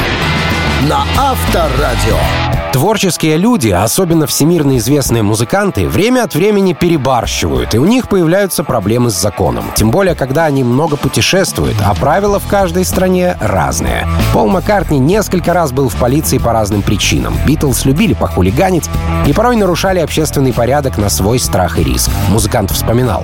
на 0.87 1.03
Авторадио. 1.17 2.62
Творческие 2.73 3.37
люди, 3.37 3.69
особенно 3.69 4.25
всемирно 4.25 4.77
известные 4.77 5.21
музыканты, 5.21 5.87
время 5.87 6.23
от 6.23 6.33
времени 6.33 6.73
перебарщивают, 6.73 7.75
и 7.75 7.77
у 7.77 7.85
них 7.85 8.09
появляются 8.09 8.63
проблемы 8.63 9.11
с 9.11 9.13
законом. 9.13 9.65
Тем 9.75 9.91
более, 9.91 10.15
когда 10.15 10.45
они 10.45 10.63
много 10.63 10.97
путешествуют, 10.97 11.77
а 11.85 11.93
правила 11.93 12.39
в 12.39 12.47
каждой 12.47 12.83
стране 12.83 13.37
разные. 13.39 14.07
Пол 14.33 14.47
Маккартни 14.47 14.97
несколько 14.97 15.53
раз 15.53 15.71
был 15.71 15.87
в 15.87 15.95
полиции 15.97 16.39
по 16.39 16.51
разным 16.51 16.81
причинам. 16.81 17.35
Битлз 17.45 17.85
любили 17.85 18.15
похулиганить 18.15 18.89
и 19.27 19.33
порой 19.33 19.55
нарушали 19.55 19.99
общественный 19.99 20.51
порядок 20.51 20.97
на 20.97 21.09
свой 21.09 21.37
страх 21.37 21.77
и 21.77 21.83
риск. 21.83 22.09
Музыкант 22.29 22.71
вспоминал. 22.71 23.23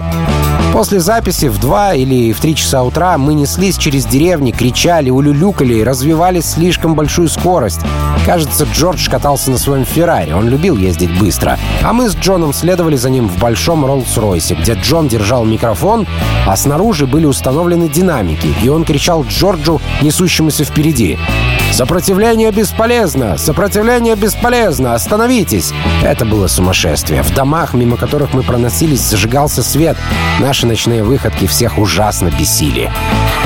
После 0.73 0.99
записи 0.99 1.47
в 1.47 1.59
2 1.59 1.95
или 1.95 2.31
в 2.31 2.39
3 2.39 2.55
часа 2.55 2.83
утра 2.83 3.17
мы 3.17 3.33
неслись 3.33 3.77
через 3.77 4.05
деревни, 4.05 4.51
кричали, 4.51 5.09
улюлюкали 5.09 5.73
и 5.73 5.83
развивали 5.83 6.41
слишком 6.41 6.93
большую 6.93 7.27
скорость. 7.27 7.81
Кажется, 8.25 8.67
Джордж 8.71 9.09
катался 9.09 9.38
на 9.47 9.57
своем 9.57 9.85
Феррари, 9.85 10.31
он 10.31 10.49
любил 10.49 10.77
ездить 10.77 11.17
быстро. 11.19 11.57
А 11.81 11.93
мы 11.93 12.09
с 12.09 12.15
Джоном 12.15 12.53
следовали 12.53 12.95
за 12.95 13.09
ним 13.09 13.27
в 13.27 13.37
большом 13.39 13.85
Роллс-Ройсе, 13.85 14.59
где 14.59 14.73
Джон 14.73 15.07
держал 15.07 15.45
микрофон, 15.45 16.07
а 16.45 16.55
снаружи 16.55 17.07
были 17.07 17.25
установлены 17.25 17.89
динамики, 17.89 18.53
и 18.63 18.69
он 18.69 18.83
кричал 18.83 19.23
Джорджу, 19.23 19.81
несущемуся 20.01 20.63
впереди. 20.63 21.17
«Сопротивление 21.71 22.51
бесполезно! 22.51 23.37
Сопротивление 23.37 24.15
бесполезно! 24.15 24.95
Остановитесь!» 24.95 25.71
Это 26.03 26.25
было 26.25 26.47
сумасшествие. 26.47 27.21
В 27.21 27.33
домах, 27.33 27.73
мимо 27.73 27.95
которых 27.95 28.33
мы 28.33 28.41
проносились, 28.41 29.01
зажигался 29.01 29.61
свет. 29.61 29.95
Наши 30.39 30.65
ночные 30.65 31.03
выходки 31.03 31.45
всех 31.45 31.77
ужасно 31.77 32.31
бесили. 32.37 32.91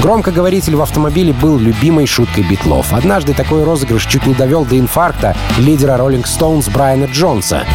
Громкоговоритель 0.01 0.75
в 0.75 0.81
автомобиле 0.81 1.33
был 1.33 1.57
любимой 1.57 2.05
шуткой 2.07 2.43
битлов. 2.43 2.91
Однажды 2.91 3.33
такой 3.33 3.63
розыгрыш 3.63 4.05
чуть 4.05 4.25
не 4.25 4.33
довел 4.33 4.65
до 4.65 4.77
инфаркта 4.77 5.35
лидера 5.57 5.93
Rolling 5.93 6.25
Stones 6.25 6.71
Брайана 6.71 7.05
Джонса. 7.05 7.65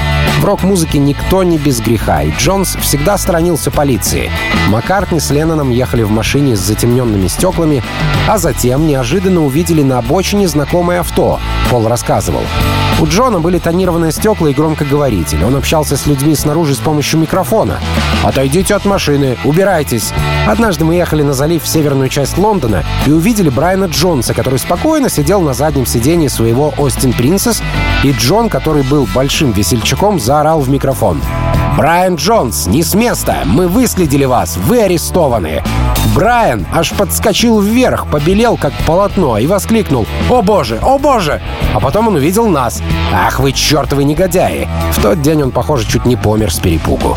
В 0.41 0.45
рок-музыке 0.45 0.99
никто 0.99 1.43
не 1.43 1.59
без 1.59 1.81
греха, 1.81 2.23
и 2.23 2.31
Джонс 2.31 2.77
всегда 2.77 3.19
сторонился 3.19 3.71
полиции. 3.71 4.31
Маккартни 4.69 5.19
с 5.19 5.31
Ленноном 5.31 5.71
ехали 5.71 6.03
в 6.03 6.11
машине 6.11 6.55
с 6.55 6.61
затемненными 6.61 7.27
стеклами, 7.27 7.83
а 8.29 8.39
затем 8.39 8.87
неожиданно 8.87 9.45
увидели 9.45 9.83
на 9.83 9.99
обочине 9.99 10.47
знакомое 10.47 11.01
авто. 11.01 11.41
Пол 11.71 11.89
рассказывал. 11.89 12.43
У 13.01 13.07
Джона 13.07 13.39
были 13.39 13.59
тонированные 13.59 14.11
стекла 14.11 14.51
и 14.51 14.53
громкоговоритель. 14.53 15.45
Он 15.45 15.55
общался 15.55 15.97
с 15.97 16.07
людьми 16.07 16.35
снаружи 16.35 16.75
с 16.75 16.79
помощью 16.79 17.21
микрофона. 17.21 17.79
«Отойдите 18.25 18.75
от 18.75 18.85
машины, 18.85 19.39
убирайтесь». 19.45 20.13
Однажды 20.49 20.85
мы 20.85 20.97
ехали 20.97 21.23
на 21.23 21.33
залив 21.33 21.63
в 21.63 21.69
северную 21.69 22.09
часть 22.09 22.39
Лондона 22.39 22.85
и 23.07 23.13
увидели 23.13 23.51
Брайана 23.51 23.85
Джонса, 23.85 24.35
который 24.35 24.59
спокойно 24.59 25.09
сидел 25.09 25.41
на 25.41 25.55
заднем 25.55 25.87
сидении 25.87 26.27
своего 26.27 26.75
Остин 26.77 27.13
Принцесс, 27.13 27.63
и 28.03 28.11
Джон, 28.11 28.49
который 28.49 28.83
был 28.83 29.07
большим 29.15 29.53
весельчаком, 29.53 30.19
заорал 30.19 30.61
в 30.61 30.69
микрофон. 30.69 31.21
«Брайан 31.79 32.17
Джонс, 32.17 32.67
не 32.67 32.83
с 32.83 32.93
места! 32.97 33.37
Мы 33.45 33.69
выследили 33.69 34.25
вас! 34.25 34.57
Вы 34.57 34.81
арестованы!» 34.81 35.63
Брайан 36.13 36.67
аж 36.75 36.91
подскочил 36.91 37.61
вверх, 37.61 38.11
побелел 38.11 38.57
как 38.57 38.73
полотно 38.85 39.39
и 39.39 39.47
воскликнул 39.47 40.05
«О 40.29 40.43
боже! 40.43 40.81
О 40.83 40.99
боже!» 40.99 41.41
А 41.73 41.79
потом 41.79 42.09
он 42.09 42.17
увидел 42.17 42.49
нас. 42.49 42.83
«Ах 43.15 43.39
вы 43.39 43.53
чертовы 43.53 44.03
негодяи!» 44.03 44.67
В 44.91 45.01
тот 45.01 45.23
день 45.23 45.45
он, 45.45 45.53
похоже, 45.53 45.87
чуть 45.87 46.05
не 46.05 46.17
помер 46.17 46.53
с 46.53 46.59
перепугу. 46.59 47.17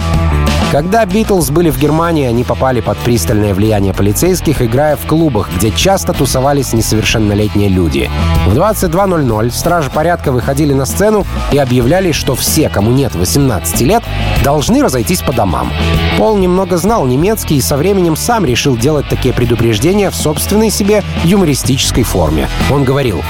Когда 0.71 1.05
Битлз 1.05 1.49
были 1.49 1.69
в 1.69 1.77
Германии, 1.77 2.25
они 2.25 2.45
попали 2.45 2.79
под 2.79 2.97
пристальное 2.99 3.53
влияние 3.53 3.93
полицейских, 3.93 4.61
играя 4.61 4.95
в 4.95 5.05
клубах, 5.05 5.49
где 5.57 5.69
часто 5.69 6.13
тусовались 6.13 6.71
несовершеннолетние 6.71 7.67
люди. 7.67 8.09
В 8.47 8.57
22.00 8.57 9.51
стражи 9.51 9.89
порядка 9.89 10.31
выходили 10.31 10.71
на 10.71 10.85
сцену 10.85 11.27
и 11.51 11.57
объявляли, 11.57 12.13
что 12.13 12.35
все, 12.35 12.69
кому 12.69 12.91
нет 12.91 13.13
18 13.15 13.81
лет, 13.81 14.01
должны 14.45 14.81
разойтись 14.81 15.21
по 15.21 15.33
домам. 15.33 15.73
Пол 16.17 16.37
немного 16.37 16.77
знал 16.77 17.05
немецкий 17.05 17.57
и 17.57 17.61
со 17.61 17.75
временем 17.75 18.15
сам 18.15 18.45
решил 18.45 18.77
делать 18.77 19.09
такие 19.09 19.33
предупреждения 19.33 20.09
в 20.09 20.15
собственной 20.15 20.69
себе 20.69 21.03
юмористической 21.25 22.03
форме. 22.03 22.47
Он 22.71 22.85
говорил, 22.85 23.21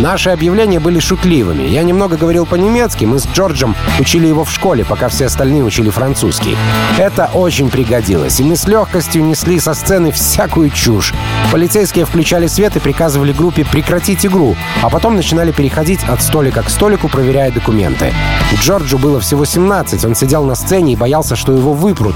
Наши 0.00 0.30
объявления 0.30 0.80
были 0.80 0.98
шутливыми. 0.98 1.62
Я 1.62 1.84
немного 1.84 2.16
говорил 2.16 2.44
по-немецки, 2.44 3.04
мы 3.04 3.20
с 3.20 3.26
Джорджем 3.26 3.76
учили 4.00 4.26
его 4.26 4.44
в 4.44 4.50
школе, 4.50 4.84
пока 4.84 5.08
все 5.08 5.26
остальные 5.26 5.62
учили 5.62 5.90
французский. 5.90 6.56
Это 6.98 7.30
очень 7.34 7.70
пригодилось, 7.70 8.38
и 8.40 8.44
мы 8.44 8.56
с 8.56 8.66
легкостью 8.66 9.24
несли 9.24 9.58
со 9.58 9.74
сцены 9.74 10.12
всякую 10.12 10.70
чушь. 10.70 11.14
Полицейские 11.50 12.04
включали 12.04 12.46
свет 12.46 12.76
и 12.76 12.80
приказывали 12.80 13.32
группе 13.32 13.64
прекратить 13.64 14.24
игру, 14.26 14.56
а 14.82 14.90
потом 14.90 15.16
начинали 15.16 15.52
переходить 15.52 16.04
от 16.04 16.22
столика 16.22 16.62
к 16.62 16.70
столику, 16.70 17.08
проверяя 17.08 17.50
документы. 17.50 18.12
Джорджу 18.60 18.98
было 18.98 19.20
всего 19.20 19.44
17, 19.44 20.04
он 20.04 20.14
сидел 20.14 20.44
на 20.44 20.54
сцене 20.54 20.92
и 20.92 20.96
боялся, 20.96 21.34
что 21.34 21.52
его 21.52 21.72
выпрут. 21.72 22.14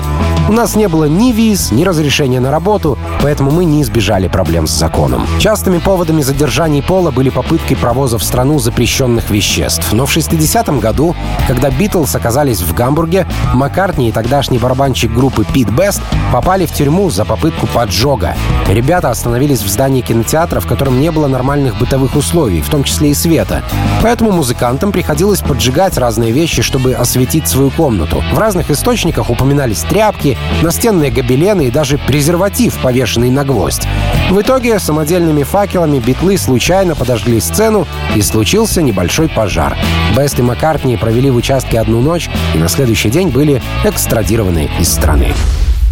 У 0.49 0.53
нас 0.53 0.77
не 0.77 0.87
было 0.87 1.07
ни 1.07 1.33
виз, 1.33 1.73
ни 1.73 1.83
разрешения 1.83 2.39
на 2.41 2.51
работу, 2.51 2.99
поэтому 3.21 3.51
мы 3.51 3.65
не 3.65 3.83
избежали 3.83 4.29
проблем 4.29 4.67
с 4.67 4.71
законом. 4.71 5.27
Частыми 5.41 5.79
поводами 5.79 6.23
задержаний 6.23 6.83
Пола 6.83 7.11
были 7.11 7.31
попытки 7.31 7.75
провоза 7.75 8.19
в 8.19 8.23
страну 8.23 8.59
запрещенных 8.59 9.31
веществ. 9.31 9.93
Но 9.93 10.07
в 10.07 10.17
60-м 10.17 10.79
году, 10.79 11.17
когда 11.49 11.71
Битлз 11.71 12.15
оказались 12.15 12.61
в 12.61 12.73
Гамбурге, 12.75 13.27
Маккартни 13.55 14.09
и 14.09 14.13
тогдашний 14.13 14.56
барабанщик 14.59 15.13
группы 15.13 15.45
Пит 15.45 15.71
Бест 15.71 16.03
попали 16.33 16.67
в 16.67 16.73
тюрьму 16.73 17.11
за 17.11 17.25
попытку 17.25 17.67
поджога. 17.67 18.35
Ребята 18.69 19.11
остановились 19.11 19.63
в 19.63 19.69
здании 19.69 20.01
кинотеатра, 20.01 20.61
в 20.61 20.67
котором 20.67 21.01
не 21.01 21.11
было 21.11 21.29
нормальных 21.29 21.79
бытовых 21.79 22.17
условий, 22.17 22.61
в 22.61 22.69
том 22.69 22.85
числе 22.85 23.11
и 23.11 23.15
света. 23.15 23.63
Поэтому 24.03 24.33
музыкантам 24.33 24.93
приходилось 24.93 25.41
поджигать 25.41 25.97
разные 25.97 26.33
вещи, 26.33 26.63
чтобы 26.63 26.95
осветить 26.95 27.49
свою 27.49 27.71
комнату. 27.71 28.23
В 28.33 28.39
разных 28.39 28.71
источниках 28.71 29.31
упоминались 29.31 29.81
тряпки, 29.81 30.37
настенные 30.63 31.11
гобелены 31.11 31.67
и 31.67 31.71
даже 31.71 31.99
презерватив, 31.99 32.75
повешенный 32.79 33.31
на 33.31 33.45
гвоздь. 33.45 33.87
В 34.31 34.41
итоге 34.41 34.79
самодельными 34.79 35.45
факелами 35.45 35.99
битлы 35.99 36.37
случайно 36.37 36.95
подожгли 36.95 37.41
сцену, 37.41 37.87
и 38.15 38.23
случился 38.23 38.83
небольшой 38.83 39.29
пожар. 39.29 39.77
Бест 40.17 40.39
и 40.39 40.43
Маккартни 40.43 40.97
провели 40.97 41.31
в 41.31 41.37
участке 41.37 41.79
одну 41.79 42.01
ночь 42.01 42.31
и 42.55 42.59
на 42.59 42.69
следующий 42.69 43.11
день 43.11 43.29
были 43.29 43.63
экстрадированы 43.85 44.71
из 44.81 44.93
страны. 44.93 45.35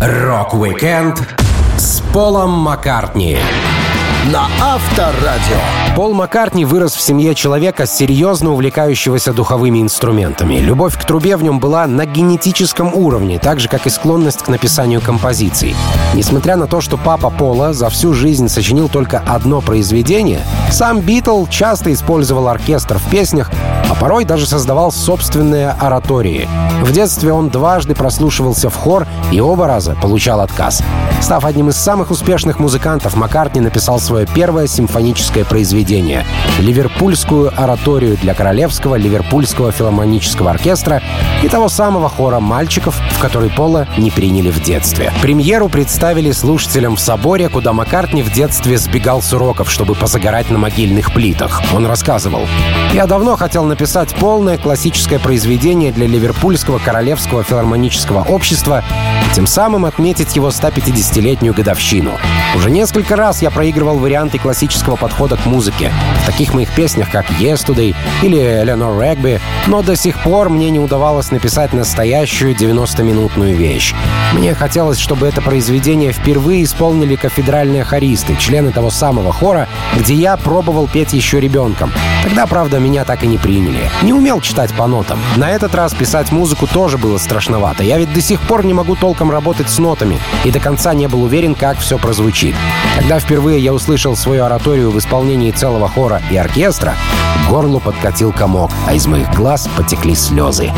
Рок-викенд 0.00 1.22
с 1.84 2.00
Полом 2.14 2.50
Маккартни 2.50 3.36
на 4.32 4.48
Авторадио. 4.60 5.58
Пол 5.94 6.14
Маккартни 6.14 6.64
вырос 6.64 6.94
в 6.94 7.00
семье 7.00 7.34
человека, 7.34 7.86
серьезно 7.86 8.52
увлекающегося 8.52 9.32
духовыми 9.32 9.82
инструментами. 9.82 10.56
Любовь 10.56 10.98
к 10.98 11.04
трубе 11.04 11.36
в 11.36 11.42
нем 11.42 11.58
была 11.58 11.86
на 11.86 12.06
генетическом 12.06 12.94
уровне, 12.94 13.38
так 13.38 13.60
же, 13.60 13.68
как 13.68 13.86
и 13.86 13.90
склонность 13.90 14.42
к 14.42 14.48
написанию 14.48 15.00
композиций. 15.00 15.76
Несмотря 16.14 16.56
на 16.56 16.66
то, 16.66 16.80
что 16.80 16.96
папа 16.96 17.30
Пола 17.30 17.72
за 17.74 17.90
всю 17.90 18.14
жизнь 18.14 18.48
сочинил 18.48 18.88
только 18.88 19.22
одно 19.26 19.60
произведение, 19.60 20.40
сам 20.70 21.00
Битл 21.00 21.46
часто 21.46 21.92
использовал 21.92 22.48
оркестр 22.48 22.98
в 22.98 23.10
песнях, 23.10 23.50
а 23.90 23.94
порой 23.94 24.24
даже 24.24 24.46
создавал 24.46 24.90
собственные 24.90 25.70
оратории. 25.70 26.48
В 26.82 26.92
детстве 26.92 27.32
он 27.32 27.48
дважды 27.48 27.94
прослушивался 27.94 28.70
в 28.70 28.76
хор 28.76 29.06
и 29.30 29.40
оба 29.40 29.66
раза 29.66 29.96
получал 30.00 30.40
отказ. 30.40 30.82
Став 31.20 31.44
одним 31.44 31.70
из 31.70 31.76
самых 31.76 32.10
успешных 32.10 32.58
музыкантов, 32.58 33.16
Маккартни 33.16 33.60
написал 33.60 33.98
свой 33.98 34.13
свое 34.14 34.28
первое 34.32 34.68
симфоническое 34.68 35.44
произведение— 35.44 36.24
ливерпульскую 36.60 37.52
ораторию 37.60 38.16
для 38.16 38.32
Королевского 38.32 38.94
ливерпульского 38.94 39.72
филармонического 39.72 40.52
оркестра 40.52 41.02
и 41.42 41.48
того 41.48 41.68
самого 41.68 42.08
хора 42.08 42.38
мальчиков, 42.38 42.94
в 43.10 43.18
который 43.18 43.50
Пола 43.50 43.88
не 43.98 44.12
приняли 44.12 44.52
в 44.52 44.62
детстве. 44.62 45.12
Премьеру 45.20 45.68
представили 45.68 46.30
слушателям 46.30 46.94
в 46.94 47.00
соборе, 47.00 47.48
куда 47.48 47.72
Маккартни 47.72 48.22
в 48.22 48.32
детстве 48.32 48.78
сбегал 48.78 49.20
с 49.20 49.32
уроков, 49.32 49.68
чтобы 49.68 49.96
позагорать 49.96 50.48
на 50.48 50.58
могильных 50.58 51.12
плитах. 51.12 51.60
Он 51.74 51.84
рассказывал, 51.84 52.46
«Я 52.92 53.06
давно 53.06 53.34
хотел 53.34 53.64
написать 53.64 54.14
полное 54.14 54.58
классическое 54.58 55.18
произведение 55.18 55.90
для 55.90 56.06
Ливерпульского 56.06 56.78
Королевского 56.78 57.42
филармонического 57.42 58.22
общества 58.22 58.84
и 59.28 59.34
тем 59.34 59.48
самым 59.48 59.84
отметить 59.84 60.36
его 60.36 60.50
150-летнюю 60.50 61.52
годовщину. 61.52 62.12
Уже 62.56 62.70
несколько 62.70 63.16
раз 63.16 63.42
я 63.42 63.50
проигрывал 63.50 63.98
варианты 64.04 64.38
классического 64.38 64.96
подхода 64.96 65.38
к 65.38 65.46
музыке 65.46 65.90
в 66.22 66.26
таких 66.26 66.52
моих 66.52 66.70
песнях, 66.74 67.10
как 67.10 67.24
«Yesterday» 67.40 67.96
или 68.22 68.38
«Eleanor 68.38 69.00
Регби», 69.00 69.40
но 69.66 69.80
до 69.80 69.96
сих 69.96 70.18
пор 70.18 70.50
мне 70.50 70.68
не 70.68 70.78
удавалось 70.78 71.30
написать 71.30 71.72
настоящую 71.72 72.54
90-минутную 72.54 73.56
вещь. 73.56 73.94
Мне 74.34 74.54
хотелось, 74.54 74.98
чтобы 74.98 75.26
это 75.26 75.40
произведение 75.40 76.12
впервые 76.12 76.64
исполнили 76.64 77.16
кафедральные 77.16 77.82
хористы, 77.84 78.36
члены 78.36 78.72
того 78.72 78.90
самого 78.90 79.32
хора, 79.32 79.68
где 79.96 80.12
я 80.12 80.36
пробовал 80.36 80.86
петь 80.86 81.14
еще 81.14 81.40
ребенком. 81.40 81.90
Тогда, 82.24 82.46
правда, 82.46 82.80
меня 82.80 83.06
так 83.06 83.24
и 83.24 83.26
не 83.26 83.38
приняли. 83.38 83.90
Не 84.02 84.12
умел 84.12 84.42
читать 84.42 84.74
по 84.74 84.86
нотам. 84.86 85.18
На 85.36 85.50
этот 85.50 85.74
раз 85.74 85.94
писать 85.94 86.30
музыку 86.30 86.66
тоже 86.66 86.98
было 86.98 87.16
страшновато. 87.16 87.84
Я 87.84 87.96
ведь 87.96 88.12
до 88.12 88.20
сих 88.20 88.42
пор 88.42 88.66
не 88.66 88.74
могу 88.74 88.96
толком 88.96 89.30
работать 89.30 89.70
с 89.70 89.78
нотами 89.78 90.20
и 90.44 90.50
до 90.50 90.60
конца 90.60 90.92
не 90.92 91.06
был 91.06 91.22
уверен, 91.22 91.54
как 91.54 91.78
все 91.78 91.96
прозвучит. 91.96 92.54
Когда 92.98 93.18
впервые 93.18 93.60
я 93.60 93.72
услышал 93.72 93.93
услышал 93.94 94.16
свою 94.16 94.42
ораторию 94.42 94.90
в 94.90 94.98
исполнении 94.98 95.52
целого 95.52 95.88
хора 95.88 96.20
и 96.28 96.36
оркестра, 96.36 96.96
к 97.46 97.48
горлу 97.48 97.78
подкатил 97.78 98.32
комок, 98.32 98.72
а 98.88 98.94
из 98.94 99.06
моих 99.06 99.32
глаз 99.32 99.68
потекли 99.76 100.16
слезы. 100.16 100.72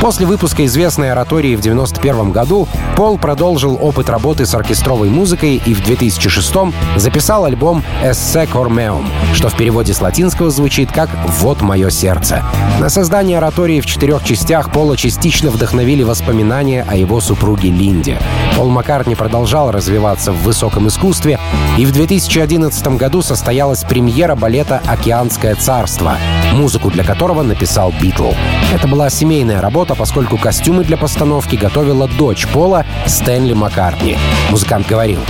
После 0.00 0.26
выпуска 0.26 0.64
известной 0.64 1.12
оратории 1.12 1.56
в 1.56 1.60
1991 1.60 2.32
году 2.32 2.68
Пол 2.96 3.18
продолжил 3.18 3.78
опыт 3.80 4.08
работы 4.08 4.46
с 4.46 4.54
оркестровой 4.54 5.08
музыкой 5.08 5.62
и 5.64 5.74
в 5.74 5.82
2006 5.84 6.54
записал 6.96 7.44
альбом 7.44 7.84
«Esse 8.02 8.48
Cor 8.48 8.68
Meum», 8.68 9.04
что 9.34 9.48
в 9.48 9.56
переводе 9.56 9.94
с 9.94 10.00
латинского 10.00 10.50
звучит 10.50 10.90
как 10.92 11.08
«Вот 11.40 11.62
мое 11.62 11.88
сердце». 11.90 12.42
На 12.80 12.88
создание 12.88 13.38
оратории 13.38 13.80
в 13.80 13.86
четырех 13.86 14.24
частях 14.24 14.72
Пола 14.72 14.96
частично 14.96 15.50
вдохновили 15.50 16.02
воспоминания 16.02 16.84
о 16.88 16.96
его 16.96 17.20
супруге 17.20 17.70
Линде. 17.70 18.18
Пол 18.56 18.68
Маккартни 18.68 19.14
продолжал 19.14 19.70
развиваться 19.70 20.32
в 20.32 20.42
высоком 20.42 20.88
искусстве, 20.88 21.38
и 21.78 21.86
в 21.86 21.92
2011 21.92 22.41
2011 22.46 22.96
году 22.96 23.22
состоялась 23.22 23.84
премьера 23.84 24.34
балета 24.34 24.82
«Океанское 24.86 25.54
царство», 25.54 26.16
музыку 26.52 26.90
для 26.90 27.04
которого 27.04 27.42
написал 27.42 27.94
Битл. 28.00 28.32
Это 28.74 28.88
была 28.88 29.10
семейная 29.10 29.60
работа, 29.60 29.94
поскольку 29.94 30.38
костюмы 30.38 30.82
для 30.82 30.96
постановки 30.96 31.54
готовила 31.54 32.08
дочь 32.08 32.48
Пола 32.48 32.84
Стэнли 33.06 33.52
Маккартни. 33.52 34.18
Музыкант 34.50 34.88
говорил, 34.88 35.20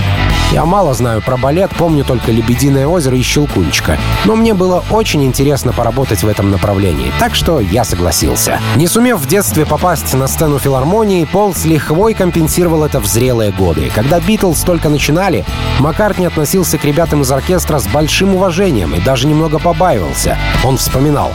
я 0.53 0.65
мало 0.65 0.93
знаю 0.93 1.23
про 1.23 1.35
балет, 1.35 1.71
помню 1.75 2.03
только 2.03 2.31
«Лебединое 2.31 2.85
озеро» 2.85 3.17
и 3.17 3.23
«Щелкунчика». 3.23 3.97
Но 4.25 4.35
мне 4.35 4.53
было 4.53 4.83
очень 4.91 5.23
интересно 5.23 5.73
поработать 5.73 6.21
в 6.21 6.27
этом 6.27 6.51
направлении, 6.51 7.11
так 7.19 7.33
что 7.33 7.59
я 7.59 7.83
согласился. 7.83 8.59
Не 8.75 8.87
сумев 8.87 9.19
в 9.19 9.25
детстве 9.27 9.65
попасть 9.65 10.13
на 10.13 10.27
сцену 10.27 10.59
филармонии, 10.59 11.25
Пол 11.25 11.55
с 11.55 11.65
лихвой 11.65 12.13
компенсировал 12.13 12.83
это 12.83 12.99
в 12.99 13.07
зрелые 13.07 13.51
годы. 13.51 13.89
Когда 13.95 14.19
Битлз 14.19 14.61
только 14.61 14.89
начинали, 14.89 15.43
Маккартни 15.79 16.27
относился 16.27 16.77
к 16.77 16.85
ребятам 16.85 17.02
из 17.11 17.31
оркестра 17.31 17.79
с 17.79 17.87
большим 17.87 18.35
уважением 18.35 18.95
и 18.95 19.01
даже 19.01 19.27
немного 19.27 19.59
побаивался. 19.59 20.37
Он 20.63 20.77
вспоминал. 20.77 21.31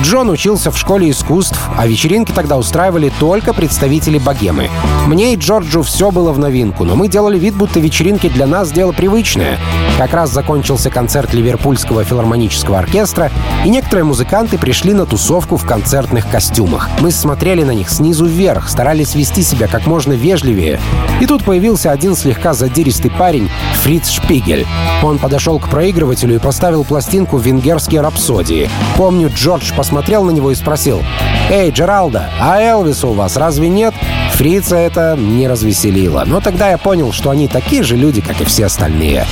Джон 0.00 0.28
учился 0.28 0.70
в 0.70 0.78
школе 0.78 1.10
искусств, 1.10 1.58
а 1.76 1.86
вечеринки 1.86 2.32
тогда 2.32 2.58
устраивали 2.58 3.10
только 3.18 3.54
представители 3.54 4.18
богемы. 4.18 4.68
Мне 5.06 5.32
и 5.32 5.36
Джорджу 5.36 5.82
все 5.82 6.10
было 6.10 6.32
в 6.32 6.38
новинку, 6.38 6.84
но 6.84 6.96
мы 6.96 7.08
делали 7.08 7.38
вид, 7.38 7.54
будто 7.54 7.80
вечеринки 7.80 8.28
для 8.28 8.46
нас 8.46 8.70
дело 8.72 8.92
привычное. 8.92 9.58
Как 9.96 10.12
раз 10.12 10.30
закончился 10.30 10.90
концерт 10.90 11.32
Ливерпульского 11.32 12.04
филармонического 12.04 12.78
оркестра, 12.78 13.30
и 13.64 13.70
некоторые 13.70 14.04
музыканты 14.04 14.58
пришли 14.58 14.92
на 14.92 15.06
тусовку 15.06 15.56
в 15.56 15.64
концертных 15.64 16.28
костюмах. 16.28 16.90
Мы 17.00 17.10
смотрели 17.10 17.62
на 17.62 17.70
них 17.70 17.88
снизу 17.88 18.26
вверх, 18.26 18.68
старались 18.68 19.14
вести 19.14 19.42
себя 19.42 19.66
как 19.66 19.86
можно 19.86 20.12
вежливее. 20.12 20.78
И 21.20 21.26
тут 21.26 21.44
появился 21.44 21.90
один 21.90 22.14
слегка 22.14 22.52
задиристый 22.52 23.10
парень, 23.10 23.48
Фриц 23.82 24.10
Шпигель. 24.10 24.66
Он 25.06 25.18
подошел 25.20 25.60
к 25.60 25.68
проигрывателю 25.68 26.34
и 26.34 26.38
поставил 26.40 26.82
пластинку 26.82 27.38
«Венгерские 27.38 28.00
рапсодии». 28.00 28.68
Помню, 28.96 29.30
Джордж 29.32 29.72
посмотрел 29.72 30.24
на 30.24 30.32
него 30.32 30.50
и 30.50 30.56
спросил, 30.56 31.00
«Эй, 31.48 31.70
Джеральдо, 31.70 32.28
а 32.40 32.60
Элвиса 32.60 33.06
у 33.06 33.12
вас 33.12 33.36
разве 33.36 33.68
нет?» 33.68 33.94
Фрица 34.32 34.74
это 34.74 35.16
не 35.16 35.46
развеселило, 35.46 36.24
но 36.26 36.40
тогда 36.40 36.70
я 36.70 36.76
понял, 36.76 37.12
что 37.12 37.30
они 37.30 37.46
такие 37.46 37.84
же 37.84 37.94
люди, 37.94 38.20
как 38.20 38.40
и 38.40 38.44
все 38.44 38.66
остальные. 38.66 39.26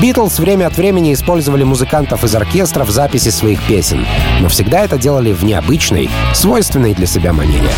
Битлз 0.00 0.38
время 0.38 0.68
от 0.68 0.76
времени 0.76 1.12
использовали 1.12 1.64
музыкантов 1.64 2.22
из 2.22 2.32
оркестра 2.36 2.84
в 2.84 2.90
записи 2.90 3.30
своих 3.30 3.60
песен, 3.64 4.06
но 4.40 4.48
всегда 4.48 4.78
это 4.84 4.96
делали 4.96 5.32
в 5.32 5.42
необычной, 5.42 6.08
свойственной 6.34 6.94
для 6.94 7.06
себя 7.06 7.32
манере. 7.32 7.70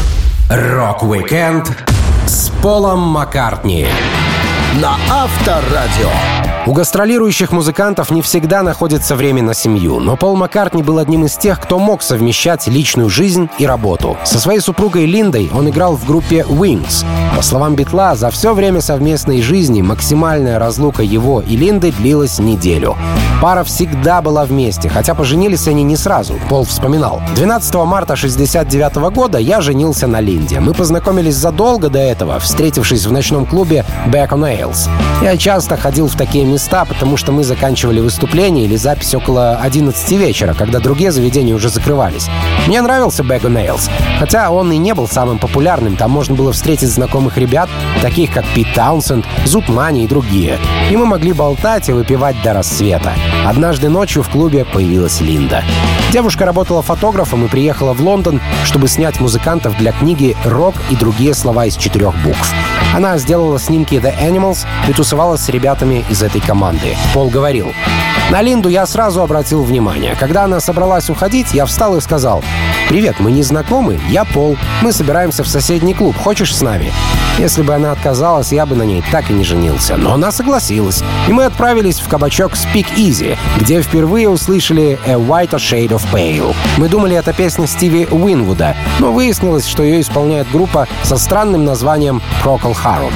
Рок-викенд 0.50 1.72
с 2.26 2.50
Полом 2.62 3.00
Маккартни 3.00 3.86
на 4.82 4.98
Авторадио. 5.10 6.51
У 6.64 6.72
гастролирующих 6.72 7.50
музыкантов 7.50 8.12
не 8.12 8.22
всегда 8.22 8.62
находится 8.62 9.16
время 9.16 9.42
на 9.42 9.52
семью, 9.52 9.98
но 9.98 10.16
Пол 10.16 10.36
Маккартни 10.36 10.84
был 10.84 10.98
одним 10.98 11.24
из 11.24 11.36
тех, 11.36 11.58
кто 11.58 11.80
мог 11.80 12.02
совмещать 12.02 12.68
личную 12.68 13.08
жизнь 13.08 13.50
и 13.58 13.66
работу. 13.66 14.16
Со 14.22 14.38
своей 14.38 14.60
супругой 14.60 15.06
Линдой 15.06 15.50
он 15.52 15.68
играл 15.68 15.96
в 15.96 16.06
группе 16.06 16.46
Wings. 16.48 17.04
По 17.34 17.42
словам 17.42 17.74
Битла, 17.74 18.14
за 18.14 18.30
все 18.30 18.54
время 18.54 18.80
совместной 18.80 19.42
жизни 19.42 19.82
максимальная 19.82 20.60
разлука 20.60 21.02
его 21.02 21.40
и 21.40 21.56
Линды 21.56 21.90
длилась 21.90 22.38
неделю. 22.38 22.96
Пара 23.40 23.64
всегда 23.64 24.22
была 24.22 24.44
вместе, 24.44 24.88
хотя 24.88 25.16
поженились 25.16 25.66
они 25.66 25.82
не 25.82 25.96
сразу, 25.96 26.34
Пол 26.48 26.64
вспоминал. 26.64 27.20
12 27.34 27.74
марта 27.74 28.14
69 28.14 29.12
года 29.12 29.38
я 29.38 29.60
женился 29.60 30.06
на 30.06 30.20
Линде. 30.20 30.60
Мы 30.60 30.74
познакомились 30.74 31.34
задолго 31.34 31.88
до 31.88 31.98
этого, 31.98 32.38
встретившись 32.38 33.04
в 33.04 33.10
ночном 33.10 33.46
клубе 33.46 33.84
Back 34.06 34.28
on 34.28 34.42
Ales. 34.42 34.88
Я 35.22 35.36
часто 35.36 35.76
ходил 35.76 36.06
в 36.06 36.14
такие 36.16 36.44
места, 36.52 36.84
потому 36.84 37.16
что 37.16 37.32
мы 37.32 37.44
заканчивали 37.44 38.00
выступление 38.00 38.66
или 38.66 38.76
запись 38.76 39.14
около 39.14 39.56
11 39.56 40.12
вечера, 40.12 40.54
когда 40.54 40.78
другие 40.78 41.10
заведения 41.10 41.54
уже 41.54 41.68
закрывались. 41.68 42.28
Мне 42.66 42.80
нравился 42.82 43.22
Back 43.22 43.42
on 43.42 43.54
Ales, 43.54 43.90
хотя 44.18 44.50
он 44.50 44.70
и 44.72 44.76
не 44.76 44.94
был 44.94 45.08
самым 45.08 45.38
популярным, 45.38 45.96
там 45.96 46.10
можно 46.10 46.34
было 46.34 46.52
встретить 46.52 46.90
знакомых 46.90 47.38
ребят, 47.38 47.68
таких 48.02 48.32
как 48.32 48.44
Пит 48.54 48.68
Таунсенд, 48.74 49.26
Зуб 49.46 49.68
Мани 49.68 50.04
и 50.04 50.08
другие. 50.08 50.58
И 50.90 50.96
мы 50.96 51.06
могли 51.06 51.32
болтать 51.32 51.88
и 51.88 51.92
выпивать 51.92 52.36
до 52.42 52.52
рассвета. 52.52 53.14
Однажды 53.46 53.88
ночью 53.88 54.22
в 54.22 54.28
клубе 54.28 54.64
появилась 54.64 55.20
Линда. 55.20 55.64
Девушка 56.12 56.44
работала 56.44 56.82
фотографом 56.82 57.46
и 57.46 57.48
приехала 57.48 57.94
в 57.94 58.00
Лондон, 58.00 58.40
чтобы 58.64 58.88
снять 58.88 59.18
музыкантов 59.18 59.78
для 59.78 59.92
книги 59.92 60.36
«Рок 60.44 60.74
и 60.90 60.96
другие 60.96 61.32
слова 61.32 61.64
из 61.64 61.76
четырех 61.76 62.14
букв». 62.22 62.52
Она 62.94 63.16
сделала 63.16 63.58
снимки 63.58 63.94
The 63.94 64.14
Animals 64.20 64.66
и 64.86 64.92
тусовалась 64.92 65.40
с 65.40 65.48
ребятами 65.48 66.04
из 66.10 66.22
этой 66.22 66.41
команды. 66.42 66.96
Пол 67.14 67.28
говорил, 67.30 67.72
на 68.30 68.40
Линду 68.40 68.68
я 68.68 68.86
сразу 68.86 69.22
обратил 69.22 69.62
внимание. 69.62 70.16
Когда 70.18 70.44
она 70.44 70.60
собралась 70.60 71.10
уходить, 71.10 71.52
я 71.52 71.66
встал 71.66 71.96
и 71.96 72.00
сказал, 72.00 72.42
«Привет, 72.88 73.16
мы 73.18 73.30
не 73.30 73.42
знакомы, 73.42 74.00
я 74.08 74.24
Пол. 74.24 74.56
Мы 74.80 74.92
собираемся 74.92 75.44
в 75.44 75.48
соседний 75.48 75.94
клуб. 75.94 76.16
Хочешь 76.16 76.54
с 76.56 76.62
нами?» 76.62 76.92
Если 77.38 77.62
бы 77.62 77.74
она 77.74 77.92
отказалась, 77.92 78.52
я 78.52 78.66
бы 78.66 78.76
на 78.76 78.82
ней 78.82 79.02
так 79.10 79.30
и 79.30 79.32
не 79.32 79.44
женился. 79.44 79.96
Но 79.96 80.14
она 80.14 80.32
согласилась. 80.32 81.02
И 81.28 81.32
мы 81.32 81.44
отправились 81.44 81.98
в 81.98 82.08
кабачок 82.08 82.52
Speak 82.52 82.86
Easy, 82.96 83.36
где 83.58 83.80
впервые 83.80 84.28
услышали 84.28 84.98
«A 85.06 85.14
White 85.14 85.52
Shade 85.56 85.90
of 85.90 86.02
Pale». 86.12 86.54
Мы 86.76 86.88
думали, 86.88 87.16
это 87.16 87.32
песня 87.32 87.66
Стиви 87.66 88.06
Уинвуда, 88.10 88.76
но 88.98 89.12
выяснилось, 89.12 89.66
что 89.66 89.82
ее 89.82 90.00
исполняет 90.00 90.50
группа 90.50 90.88
со 91.02 91.16
странным 91.16 91.64
названием 91.64 92.22
Procol 92.44 92.74
Harum. 92.74 93.12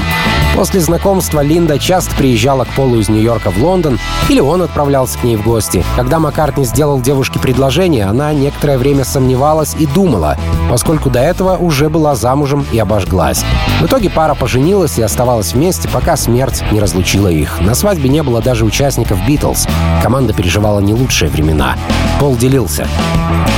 После 0.57 0.81
знакомства 0.81 1.41
Линда 1.43 1.79
часто 1.79 2.15
приезжала 2.17 2.65
к 2.65 2.69
Полу 2.69 2.99
из 2.99 3.11
Нью-Йорка 3.11 3.51
в 3.51 3.63
Лондон, 3.63 3.99
или 4.31 4.41
он 4.41 4.63
отправлялся 4.63 5.19
к 5.19 5.23
ней 5.23 5.37
в 5.37 5.45
гости. 5.45 5.85
Когда 5.97 6.19
Маккартни 6.19 6.65
сделал 6.65 6.99
девушке 6.99 7.39
предложение, 7.39 8.07
она 8.07 8.33
некоторое 8.33 8.79
время 8.79 9.05
сомневалась 9.05 9.77
и 9.79 9.87
думала, 9.87 10.39
поскольку 10.71 11.11
до 11.11 11.21
этого 11.21 11.59
уже 11.59 11.91
была 11.91 12.15
замужем 12.15 12.65
и 12.73 12.79
обожглась. 12.79 13.45
В 13.83 13.85
итоге 13.85 14.09
пара 14.09 14.35
поженилась 14.35 14.99
и 14.99 15.03
оставалась 15.03 15.53
вместе, 15.53 15.89
пока 15.89 16.17
смерть 16.17 16.65
не 16.73 16.81
разлучила 16.81 17.29
их. 17.29 17.61
На 17.61 17.75
свадьбе 17.75 18.09
не 18.09 18.23
было 18.23 18.41
даже 18.41 18.65
участников 18.65 19.19
«Битлз». 19.27 19.69
Команда 20.03 20.33
переживала 20.33 20.81
не 20.81 20.95
лучшие 20.95 21.31
времена. 21.31 21.77
Пол 22.19 22.35
делился. 22.35 22.89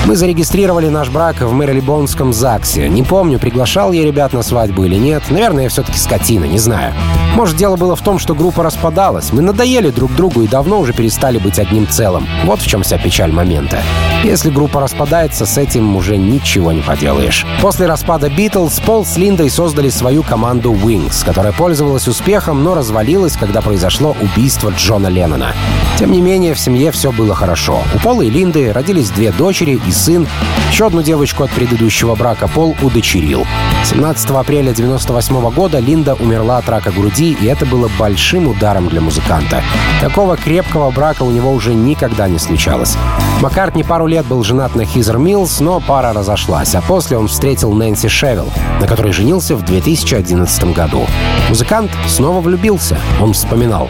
Мы 0.06 0.16
зарегистрировали 0.16 0.88
наш 0.88 1.10
брак 1.10 1.42
в 1.42 1.52
Мэрилибонском 1.52 2.32
ЗАГСе. 2.32 2.88
Не 2.88 3.02
помню, 3.02 3.38
приглашал 3.38 3.92
я 3.92 4.04
ребят 4.04 4.32
на 4.32 4.42
свадьбу 4.42 4.84
или 4.84 4.96
нет. 4.96 5.22
Наверное, 5.28 5.64
я 5.64 5.68
все-таки 5.68 5.98
скотина, 5.98 6.46
не 6.46 6.58
знаю. 6.58 6.87
Может, 7.34 7.56
дело 7.56 7.76
было 7.76 7.94
в 7.96 8.02
том, 8.02 8.18
что 8.18 8.34
группа 8.34 8.62
распадалась. 8.62 9.32
Мы 9.32 9.42
надоели 9.42 9.90
друг 9.90 10.14
другу 10.14 10.42
и 10.42 10.48
давно 10.48 10.80
уже 10.80 10.92
перестали 10.92 11.38
быть 11.38 11.58
одним 11.58 11.86
целым. 11.88 12.26
Вот 12.44 12.60
в 12.60 12.66
чем 12.66 12.82
вся 12.82 12.98
печаль 12.98 13.32
момента. 13.32 13.82
Если 14.24 14.50
группа 14.50 14.80
распадается, 14.80 15.46
с 15.46 15.58
этим 15.58 15.94
уже 15.96 16.16
ничего 16.16 16.72
не 16.72 16.80
поделаешь. 16.80 17.46
После 17.60 17.86
распада 17.86 18.28
Битлз 18.28 18.80
Пол 18.80 19.04
с 19.04 19.16
Линдой 19.16 19.50
создали 19.50 19.88
свою 19.88 20.22
команду 20.22 20.72
Wings, 20.72 21.24
которая 21.24 21.52
пользовалась 21.52 22.08
успехом, 22.08 22.64
но 22.64 22.74
развалилась, 22.74 23.36
когда 23.36 23.60
произошло 23.60 24.16
убийство 24.20 24.72
Джона 24.76 25.08
Леннона. 25.08 25.52
Тем 25.98 26.12
не 26.12 26.20
менее, 26.20 26.54
в 26.54 26.60
семье 26.60 26.90
все 26.92 27.12
было 27.12 27.34
хорошо. 27.34 27.82
У 27.94 27.98
Пола 27.98 28.22
и 28.22 28.30
Линды 28.30 28.72
родились 28.72 29.10
две 29.10 29.32
дочери 29.32 29.80
и 29.86 29.90
сын. 29.90 30.26
Еще 30.70 30.86
одну 30.86 31.02
девочку 31.02 31.44
от 31.44 31.50
предыдущего 31.50 32.14
брака 32.14 32.48
Пол 32.48 32.76
удочерил. 32.82 33.46
17 33.84 34.30
апреля 34.30 34.70
1998 34.70 35.50
года 35.50 35.78
Линда 35.78 36.14
умерла 36.14 36.58
от 36.58 36.68
рака 36.68 36.77
груди, 36.86 37.36
и 37.40 37.46
это 37.46 37.66
было 37.66 37.90
большим 37.98 38.48
ударом 38.48 38.88
для 38.88 39.00
музыканта. 39.00 39.62
Такого 40.00 40.36
крепкого 40.36 40.90
брака 40.90 41.22
у 41.22 41.30
него 41.30 41.52
уже 41.52 41.74
никогда 41.74 42.28
не 42.28 42.38
случалось. 42.38 42.96
Маккартни 43.40 43.84
пару 43.84 44.06
лет 44.06 44.26
был 44.26 44.42
женат 44.42 44.74
на 44.74 44.84
Хизер 44.84 45.18
Миллс, 45.18 45.60
но 45.60 45.80
пара 45.80 46.12
разошлась, 46.12 46.74
а 46.74 46.80
после 46.80 47.16
он 47.16 47.28
встретил 47.28 47.72
Нэнси 47.72 48.08
Шевилл, 48.08 48.48
на 48.80 48.86
которой 48.86 49.12
женился 49.12 49.56
в 49.56 49.64
2011 49.64 50.74
году. 50.74 51.06
Музыкант 51.48 51.90
снова 52.06 52.40
влюбился, 52.40 52.98
он 53.20 53.32
вспоминал. 53.32 53.88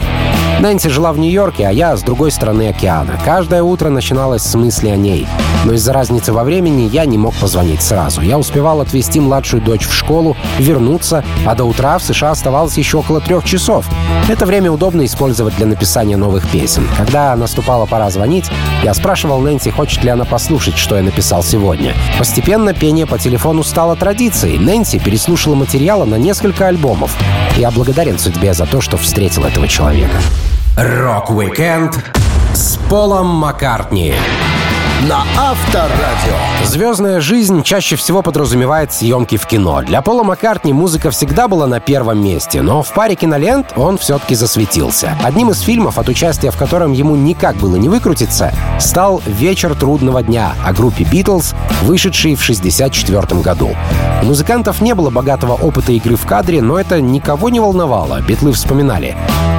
Нэнси 0.61 0.89
жила 0.89 1.13
в 1.13 1.19
Нью-Йорке, 1.19 1.69
а 1.69 1.71
я 1.71 1.97
с 1.97 2.03
другой 2.03 2.33
стороны 2.33 2.69
океана. 2.69 3.19
Каждое 3.25 3.63
утро 3.63 3.91
начиналось 3.91 4.43
с 4.43 4.55
мысли 4.57 4.89
о 4.89 4.97
ней. 4.97 5.27
Но 5.65 5.75
из-за 5.75 5.93
разницы 5.93 6.33
во 6.33 6.43
времени 6.43 6.89
я 6.93 7.05
не 7.05 7.17
мог 7.17 7.35
позвонить 7.35 7.83
сразу. 7.83 8.23
Я 8.23 8.39
успевал 8.39 8.81
отвезти 8.81 9.21
младшую 9.21 9.63
дочь 9.63 9.87
в 9.87 9.95
школу, 9.95 10.37
вернуться, 10.59 11.25
а 11.47 11.55
до 11.55 11.65
утра 11.65 11.99
в 11.99 12.03
США 12.03 12.33
оставалось 12.33 12.77
еще 12.79 12.99
около 12.99 13.21
трех 13.21 13.45
часов. 13.45 13.85
Это 14.29 14.47
время 14.47 14.71
удобно 14.71 15.05
использовать 15.05 15.57
для 15.57 15.67
написания 15.67 16.17
новых 16.17 16.49
песен. 16.49 16.89
Когда 16.97 17.35
наступала 17.37 17.87
пора 17.87 18.11
звонить, 18.11 18.51
я 18.83 18.95
спрашивал 18.95 19.41
Нэнси, 19.41 19.71
хочет 19.71 20.05
ли 20.05 20.11
она 20.11 20.25
послушать, 20.25 20.77
что 20.77 20.97
я 20.97 21.03
написал 21.03 21.43
сегодня. 21.43 21.95
Постепенно 22.19 22.73
пение 22.73 23.07
по 23.07 23.19
телефону 23.19 23.63
стало 23.63 23.97
традицией. 23.97 24.59
Нэнси 24.59 24.99
переслушала 24.99 25.55
материала 25.55 26.05
на 26.05 26.17
несколько 26.17 26.69
альбомов. 26.69 27.17
Я 27.57 27.71
благодарен 27.71 28.19
судьбе 28.19 28.55
за 28.55 28.67
то, 28.67 28.81
что 28.81 28.97
встретил 28.97 29.45
этого 29.45 29.69
человека. 29.69 30.19
Рок-викенд 30.77 31.99
с 32.55 32.77
Полом 32.89 33.27
Маккартни 33.27 34.15
на 35.07 35.23
Авторадио. 35.39 36.35
Звездная 36.65 37.21
жизнь 37.21 37.63
чаще 37.63 37.95
всего 37.95 38.21
подразумевает 38.23 38.93
съемки 38.93 39.37
в 39.37 39.47
кино. 39.47 39.83
Для 39.83 40.03
Пола 40.03 40.25
Маккартни 40.25 40.73
музыка 40.73 41.11
всегда 41.11 41.47
была 41.47 41.69
на 41.69 41.79
первом 41.79 42.23
месте, 42.23 42.63
но 42.63 42.83
в 42.83 42.93
паре 42.93 43.15
кинолент 43.15 43.75
он 43.77 43.97
все-таки 43.99 44.35
засветился. 44.35 45.17
Одним 45.23 45.51
из 45.51 45.61
фильмов, 45.61 45.99
от 45.99 46.09
участия 46.09 46.51
в 46.51 46.57
котором 46.57 46.93
ему 46.93 47.15
никак 47.15 47.57
было 47.57 47.77
не 47.77 47.89
выкрутиться, 47.89 48.53
стал 48.81 49.23
«Вечер 49.25 49.77
трудного 49.77 50.23
дня» 50.23 50.55
о 50.65 50.73
группе 50.73 51.05
«Битлз», 51.05 51.55
вышедший 51.83 52.35
в 52.35 52.43
1964 52.43 53.41
году. 53.41 53.77
У 54.23 54.27
музыкантов 54.27 54.81
не 54.81 54.95
было 54.95 55.11
богатого 55.11 55.53
опыта 55.53 55.93
игры 55.93 56.17
в 56.17 56.27
кадре, 56.27 56.61
но 56.61 56.79
это 56.79 57.01
никого 57.01 57.51
не 57.51 57.61
волновало, 57.61 58.21
битлы 58.21 58.53
вспоминали. 58.53 59.17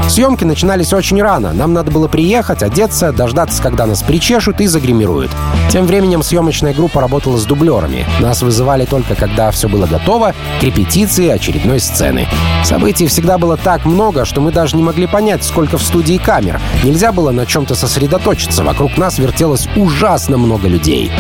Съемки 0.10 0.44
начинались 0.44 0.92
очень 0.92 1.22
рано. 1.22 1.54
Нам 1.54 1.74
надо 1.74 1.92
было 1.92 2.08
приехать, 2.08 2.64
одеться, 2.64 3.14
дождаться, 3.14 3.62
когда 3.62 3.86
нас 3.86 4.02
причешут 4.02 4.60
и 4.60 4.66
загримируют. 4.66 5.29
Тем 5.70 5.86
временем 5.86 6.24
съемочная 6.24 6.74
группа 6.74 7.00
работала 7.00 7.38
с 7.38 7.46
дублерами. 7.46 8.06
Нас 8.20 8.42
вызывали 8.42 8.86
только 8.86 9.16
когда 9.16 9.52
все 9.52 9.70
было 9.70 9.86
готово, 9.86 10.34
к 10.60 10.64
репетиции 10.64 11.28
очередной 11.28 11.80
сцены. 11.80 12.28
Событий 12.64 13.06
всегда 13.08 13.38
было 13.38 13.56
так 13.56 13.86
много, 13.86 14.26
что 14.26 14.42
мы 14.42 14.52
даже 14.52 14.76
не 14.76 14.84
могли 14.84 15.06
понять, 15.06 15.44
сколько 15.44 15.78
в 15.78 15.84
студии 15.84 16.18
камер. 16.18 16.60
Нельзя 16.84 17.12
было 17.12 17.32
на 17.32 17.46
чем-то 17.46 17.76
сосредоточиться. 17.76 18.64
Вокруг 18.64 18.98
нас 18.98 19.20
вертелось 19.20 19.68
ужасно 19.76 20.38
много 20.38 20.68
людей. 20.68 21.12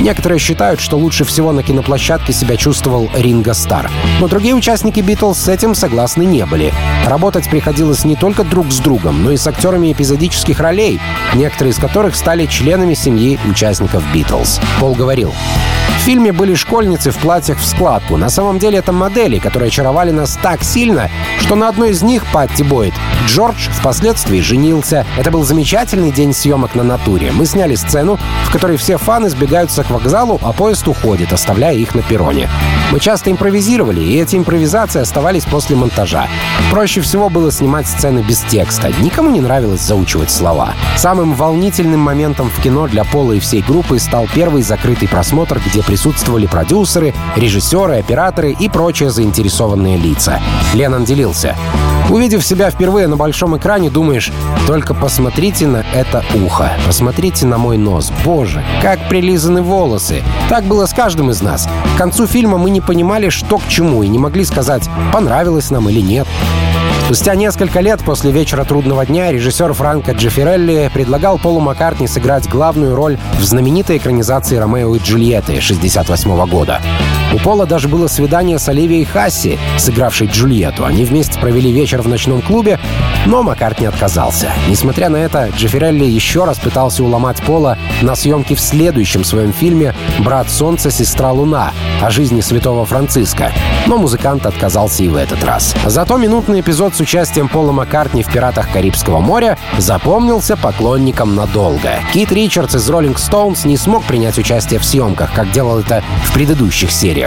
Некоторые 0.00 0.38
считают, 0.38 0.80
что 0.80 0.96
лучше 0.96 1.24
всего 1.24 1.52
на 1.52 1.62
киноплощадке 1.62 2.32
себя 2.32 2.56
чувствовал 2.56 3.10
Ринго 3.14 3.52
Стар. 3.54 3.90
Но 4.20 4.28
другие 4.28 4.54
участники 4.54 5.00
Битлз 5.00 5.38
с 5.38 5.48
этим 5.48 5.74
согласны 5.74 6.24
не 6.24 6.46
были. 6.46 6.72
Работать 7.06 7.50
приходилось 7.50 8.04
не 8.04 8.16
только 8.16 8.44
друг 8.44 8.70
с 8.70 8.78
другом, 8.78 9.24
но 9.24 9.32
и 9.32 9.36
с 9.36 9.46
актерами 9.46 9.92
эпизодических 9.92 10.60
ролей, 10.60 11.00
некоторые 11.34 11.72
из 11.72 11.78
которых 11.78 12.14
стали 12.14 12.46
членами 12.46 12.94
семьи 12.94 13.38
участников 13.48 14.04
Битлз. 14.12 14.60
Пол 14.78 14.94
говорил, 14.94 15.34
в 15.98 16.00
фильме 16.00 16.32
были 16.32 16.54
школьницы 16.54 17.10
в 17.10 17.18
платьях 17.18 17.58
в 17.58 17.66
складку. 17.66 18.16
На 18.16 18.30
самом 18.30 18.58
деле 18.58 18.78
это 18.78 18.92
модели, 18.92 19.38
которые 19.38 19.68
очаровали 19.68 20.10
нас 20.10 20.38
так 20.40 20.62
сильно, 20.62 21.10
что 21.40 21.54
на 21.54 21.68
одной 21.68 21.90
из 21.90 22.02
них, 22.02 22.24
Патти 22.32 22.62
Бойд, 22.62 22.94
Джордж 23.26 23.68
впоследствии 23.70 24.40
женился. 24.40 25.04
Это 25.18 25.30
был 25.30 25.42
замечательный 25.42 26.12
день 26.12 26.32
съемок 26.32 26.74
на 26.74 26.82
натуре. 26.82 27.32
Мы 27.32 27.44
сняли 27.44 27.74
сцену, 27.74 28.18
в 28.46 28.52
которой 28.52 28.76
все 28.78 28.96
фаны 28.96 29.28
сбегаются 29.28 29.82
вокзалу, 29.90 30.38
а 30.42 30.52
поезд 30.52 30.86
уходит, 30.88 31.32
оставляя 31.32 31.74
их 31.74 31.94
на 31.94 32.02
перроне. 32.02 32.48
Мы 32.90 33.00
часто 33.00 33.30
импровизировали, 33.30 34.00
и 34.00 34.18
эти 34.18 34.36
импровизации 34.36 35.00
оставались 35.00 35.44
после 35.44 35.76
монтажа. 35.76 36.26
Проще 36.70 37.00
всего 37.00 37.28
было 37.28 37.52
снимать 37.52 37.86
сцены 37.86 38.20
без 38.20 38.40
текста. 38.40 38.90
Никому 39.00 39.30
не 39.30 39.40
нравилось 39.40 39.80
заучивать 39.80 40.30
слова. 40.30 40.74
Самым 40.96 41.34
волнительным 41.34 42.00
моментом 42.00 42.50
в 42.50 42.62
кино 42.62 42.86
для 42.86 43.04
Пола 43.04 43.32
и 43.32 43.40
всей 43.40 43.62
группы 43.62 43.98
стал 43.98 44.26
первый 44.34 44.62
закрытый 44.62 45.08
просмотр, 45.08 45.60
где 45.64 45.82
присутствовали 45.82 46.46
продюсеры, 46.46 47.14
режиссеры, 47.36 47.98
операторы 47.98 48.52
и 48.52 48.68
прочие 48.68 49.10
заинтересованные 49.10 49.96
лица. 49.96 50.40
Леннон 50.74 51.04
делился. 51.04 51.56
Увидев 52.10 52.44
себя 52.44 52.70
впервые 52.70 53.06
на 53.06 53.16
большом 53.16 53.56
экране, 53.58 53.90
думаешь, 53.90 54.32
только 54.66 54.94
посмотрите 54.94 55.66
на 55.66 55.84
это 55.92 56.24
ухо, 56.34 56.72
посмотрите 56.86 57.44
на 57.44 57.58
мой 57.58 57.76
нос. 57.76 58.10
Боже, 58.24 58.64
как 58.80 59.08
прилизаны 59.08 59.60
волосы. 59.60 59.77
Так 60.48 60.64
было 60.64 60.86
с 60.86 60.92
каждым 60.92 61.30
из 61.30 61.40
нас. 61.42 61.68
К 61.94 61.98
концу 61.98 62.26
фильма 62.26 62.58
мы 62.58 62.70
не 62.70 62.80
понимали, 62.80 63.28
что 63.28 63.58
к 63.58 63.68
чему, 63.68 64.02
и 64.02 64.08
не 64.08 64.18
могли 64.18 64.44
сказать, 64.44 64.88
понравилось 65.12 65.70
нам 65.70 65.88
или 65.88 66.00
нет. 66.00 66.26
Спустя 67.04 67.34
несколько 67.36 67.80
лет 67.80 68.00
после 68.04 68.30
«Вечера 68.32 68.64
трудного 68.64 69.06
дня» 69.06 69.32
режиссер 69.32 69.72
Франко 69.72 70.12
Джеффирелли 70.12 70.90
предлагал 70.92 71.38
Полу 71.38 71.60
Маккартни 71.60 72.06
сыграть 72.06 72.46
главную 72.48 72.94
роль 72.94 73.18
в 73.38 73.44
знаменитой 73.44 73.96
экранизации 73.96 74.56
«Ромео 74.56 74.94
и 74.94 74.98
Джульетты» 74.98 75.60
68 75.60 76.46
года. 76.46 76.82
У 77.32 77.38
Пола 77.38 77.66
даже 77.66 77.88
было 77.88 78.06
свидание 78.06 78.58
с 78.58 78.68
Оливией 78.68 79.04
Хасси, 79.04 79.58
сыгравшей 79.76 80.28
Джульетту. 80.28 80.84
Они 80.84 81.04
вместе 81.04 81.38
провели 81.38 81.70
вечер 81.70 82.00
в 82.00 82.08
ночном 82.08 82.40
клубе, 82.40 82.80
но 83.26 83.42
Маккартни 83.42 83.86
отказался. 83.86 84.50
Несмотря 84.68 85.10
на 85.10 85.18
это, 85.18 85.50
Джеффирелли 85.54 86.04
еще 86.04 86.44
раз 86.44 86.58
пытался 86.58 87.04
уломать 87.04 87.42
Пола 87.42 87.76
на 88.00 88.14
съемке 88.14 88.54
в 88.54 88.60
следующем 88.60 89.24
своем 89.24 89.52
фильме 89.52 89.94
«Брат 90.20 90.48
Солнца, 90.50 90.90
сестра 90.90 91.30
Луна» 91.30 91.72
о 92.00 92.10
жизни 92.10 92.40
святого 92.40 92.86
Франциска. 92.86 93.52
Но 93.86 93.98
музыкант 93.98 94.46
отказался 94.46 95.02
и 95.02 95.08
в 95.08 95.16
этот 95.16 95.44
раз. 95.44 95.74
Зато 95.84 96.16
минутный 96.16 96.60
эпизод 96.60 96.94
с 96.94 97.00
участием 97.00 97.48
Пола 97.48 97.72
Маккартни 97.72 98.22
в 98.22 98.32
«Пиратах 98.32 98.70
Карибского 98.72 99.20
моря» 99.20 99.58
запомнился 99.76 100.56
поклонникам 100.56 101.34
надолго. 101.34 101.90
Кит 102.12 102.32
Ричардс 102.32 102.74
из 102.76 102.88
Rolling 102.88 103.16
Stones 103.16 103.66
не 103.66 103.76
смог 103.76 104.04
принять 104.04 104.38
участие 104.38 104.80
в 104.80 104.84
съемках, 104.84 105.32
как 105.34 105.50
делал 105.50 105.80
это 105.80 106.02
в 106.24 106.32
предыдущих 106.32 106.90
сериях. 106.90 107.17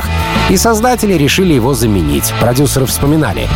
И 0.50 0.58
создатели 0.58 1.14
решили 1.14 1.54
его 1.54 1.74
заменить. 1.74 2.34
Продюсеры 2.40 2.86
вспоминали. 2.86 3.48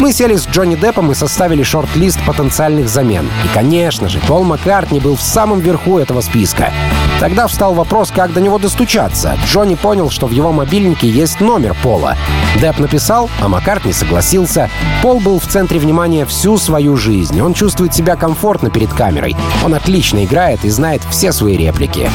Мы 0.00 0.12
сели 0.12 0.36
с 0.36 0.46
Джонни 0.46 0.76
Деппом 0.76 1.10
и 1.10 1.14
составили 1.14 1.62
шорт-лист 1.62 2.20
потенциальных 2.24 2.88
замен. 2.88 3.28
И, 3.44 3.48
конечно 3.54 4.08
же, 4.08 4.20
Пол 4.20 4.44
Маккартни 4.44 5.00
был 5.00 5.16
в 5.16 5.22
самом 5.22 5.60
верху 5.60 5.98
этого 5.98 6.20
списка. 6.20 6.72
Тогда 7.18 7.48
встал 7.48 7.74
вопрос, 7.74 8.12
как 8.12 8.32
до 8.32 8.40
него 8.40 8.58
достучаться. 8.58 9.36
Джонни 9.44 9.74
понял, 9.74 10.08
что 10.08 10.28
в 10.28 10.30
его 10.30 10.52
мобильнике 10.52 11.08
есть 11.08 11.40
номер 11.40 11.74
Пола. 11.82 12.16
Депп 12.60 12.78
написал, 12.78 13.28
а 13.40 13.48
Маккартни 13.48 13.92
согласился. 13.92 14.70
Пол 15.02 15.18
был 15.18 15.40
в 15.40 15.46
центре 15.46 15.80
внимания 15.80 16.24
всю 16.26 16.58
свою 16.58 16.96
жизнь. 16.96 17.40
Он 17.40 17.54
чувствует 17.54 17.92
себя 17.92 18.14
комфортно 18.14 18.70
перед 18.70 18.92
камерой. 18.92 19.36
Он 19.64 19.74
отлично 19.74 20.24
играет 20.24 20.64
и 20.64 20.70
знает 20.70 21.02
все 21.10 21.32
свои 21.32 21.56
реплики. 21.56 22.08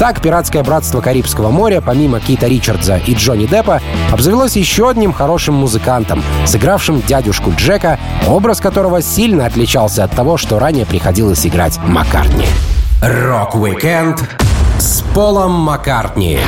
Так, 0.00 0.22
«Пиратское 0.22 0.62
братство 0.62 1.02
Карибского 1.02 1.50
моря», 1.50 1.82
помимо 1.84 2.20
Кита 2.20 2.46
Ричардса 2.46 2.96
и 2.96 3.12
Джонни 3.12 3.44
Деппа, 3.44 3.82
обзавелось 4.10 4.56
еще 4.56 4.88
одним 4.88 5.12
хорошим 5.12 5.56
музыкантом, 5.56 6.24
сыгравшим 6.46 7.02
дядюшку 7.02 7.52
Джека, 7.54 8.00
образ 8.26 8.60
которого 8.60 9.02
сильно 9.02 9.44
отличался 9.44 10.02
от 10.04 10.12
того, 10.12 10.38
что 10.38 10.58
ранее 10.58 10.86
приходилось 10.86 11.46
играть 11.46 11.78
Маккартни. 11.84 12.46
Рок-викенд 13.02 14.26
с 14.78 15.02
Полом 15.14 15.52
Маккартни 15.52 16.40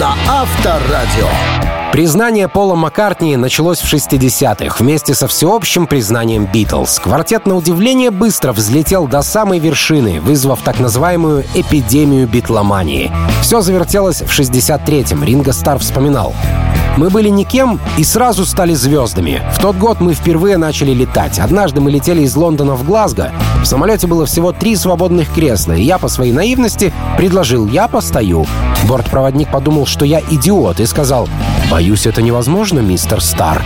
на 0.00 0.14
Авторадио. 0.28 1.65
Признание 1.96 2.46
Пола 2.46 2.74
Маккартни 2.74 3.38
началось 3.38 3.78
в 3.78 3.90
60-х 3.90 4.76
вместе 4.80 5.14
со 5.14 5.26
всеобщим 5.26 5.86
признанием 5.86 6.44
Битлз. 6.44 6.98
Квартет, 6.98 7.46
на 7.46 7.56
удивление, 7.56 8.10
быстро 8.10 8.52
взлетел 8.52 9.06
до 9.08 9.22
самой 9.22 9.60
вершины, 9.60 10.20
вызвав 10.20 10.60
так 10.60 10.78
называемую 10.78 11.46
эпидемию 11.54 12.28
битломании. 12.28 13.10
Все 13.40 13.62
завертелось 13.62 14.20
в 14.20 14.28
63-м, 14.28 15.24
Ринго 15.24 15.54
Стар 15.54 15.78
вспоминал. 15.78 16.34
Мы 16.98 17.08
были 17.08 17.30
никем 17.30 17.80
и 17.96 18.04
сразу 18.04 18.44
стали 18.44 18.74
звездами. 18.74 19.42
В 19.54 19.58
тот 19.58 19.76
год 19.76 19.98
мы 20.00 20.12
впервые 20.12 20.58
начали 20.58 20.92
летать. 20.92 21.38
Однажды 21.38 21.80
мы 21.80 21.90
летели 21.90 22.20
из 22.20 22.36
Лондона 22.36 22.74
в 22.74 22.84
Глазго. 22.84 23.32
В 23.62 23.64
самолете 23.64 24.06
было 24.06 24.26
всего 24.26 24.52
три 24.52 24.76
свободных 24.76 25.32
кресла, 25.32 25.72
и 25.72 25.82
я 25.82 25.98
по 25.98 26.08
своей 26.08 26.32
наивности 26.32 26.92
предложил 27.16 27.66
«я 27.66 27.88
постою». 27.88 28.46
Бортпроводник 28.88 29.50
подумал, 29.50 29.86
что 29.86 30.04
я 30.04 30.20
идиот, 30.20 30.80
и 30.80 30.86
сказал 30.86 31.28
«Боюсь, 31.70 32.06
это 32.06 32.22
невозможно, 32.22 32.80
мистер 32.80 33.20
Стар». 33.20 33.62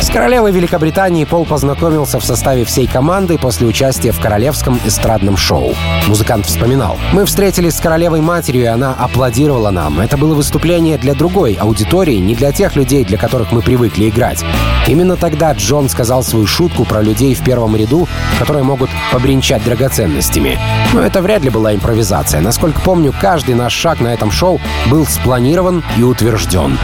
С 0.00 0.10
королевой 0.10 0.52
Великобритании 0.52 1.24
Пол 1.24 1.46
познакомился 1.46 2.18
в 2.18 2.24
составе 2.24 2.64
всей 2.64 2.86
команды 2.86 3.38
после 3.38 3.66
участия 3.66 4.12
в 4.12 4.20
королевском 4.20 4.78
эстрадном 4.84 5.36
шоу. 5.36 5.72
Музыкант 6.08 6.46
вспоминал. 6.46 6.98
«Мы 7.12 7.24
встретились 7.24 7.76
с 7.76 7.80
королевой-матерью, 7.80 8.64
и 8.64 8.66
она 8.66 8.92
аплодировала 8.92 9.70
нам. 9.70 10.00
Это 10.00 10.16
было 10.16 10.34
выступление 10.34 10.98
для 10.98 11.14
другой 11.14 11.54
аудитории, 11.54 12.16
не 12.16 12.34
для 12.34 12.52
тех 12.52 12.76
людей, 12.76 13.04
для 13.04 13.16
которых 13.16 13.52
мы 13.52 13.62
привыкли 13.62 14.08
играть. 14.08 14.44
Именно 14.86 15.16
тогда 15.16 15.52
Джон 15.52 15.88
сказал 15.88 16.22
свою 16.22 16.46
шутку 16.46 16.84
про 16.84 17.00
людей 17.00 17.34
в 17.34 17.42
первом 17.42 17.74
ряду, 17.76 18.06
которые 18.38 18.64
могут 18.64 18.90
побренчать 19.34 19.64
драгоценностями. 19.64 20.58
Но 20.92 21.00
это 21.00 21.20
вряд 21.20 21.42
ли 21.42 21.50
была 21.50 21.74
импровизация. 21.74 22.40
Насколько 22.40 22.80
помню, 22.80 23.12
каждый 23.20 23.56
наш 23.56 23.72
шаг 23.72 24.00
на 24.00 24.14
этом 24.14 24.30
шоу 24.30 24.60
был 24.88 25.06
спланирован 25.06 25.82
и 25.98 26.04
утвержден. 26.04 26.78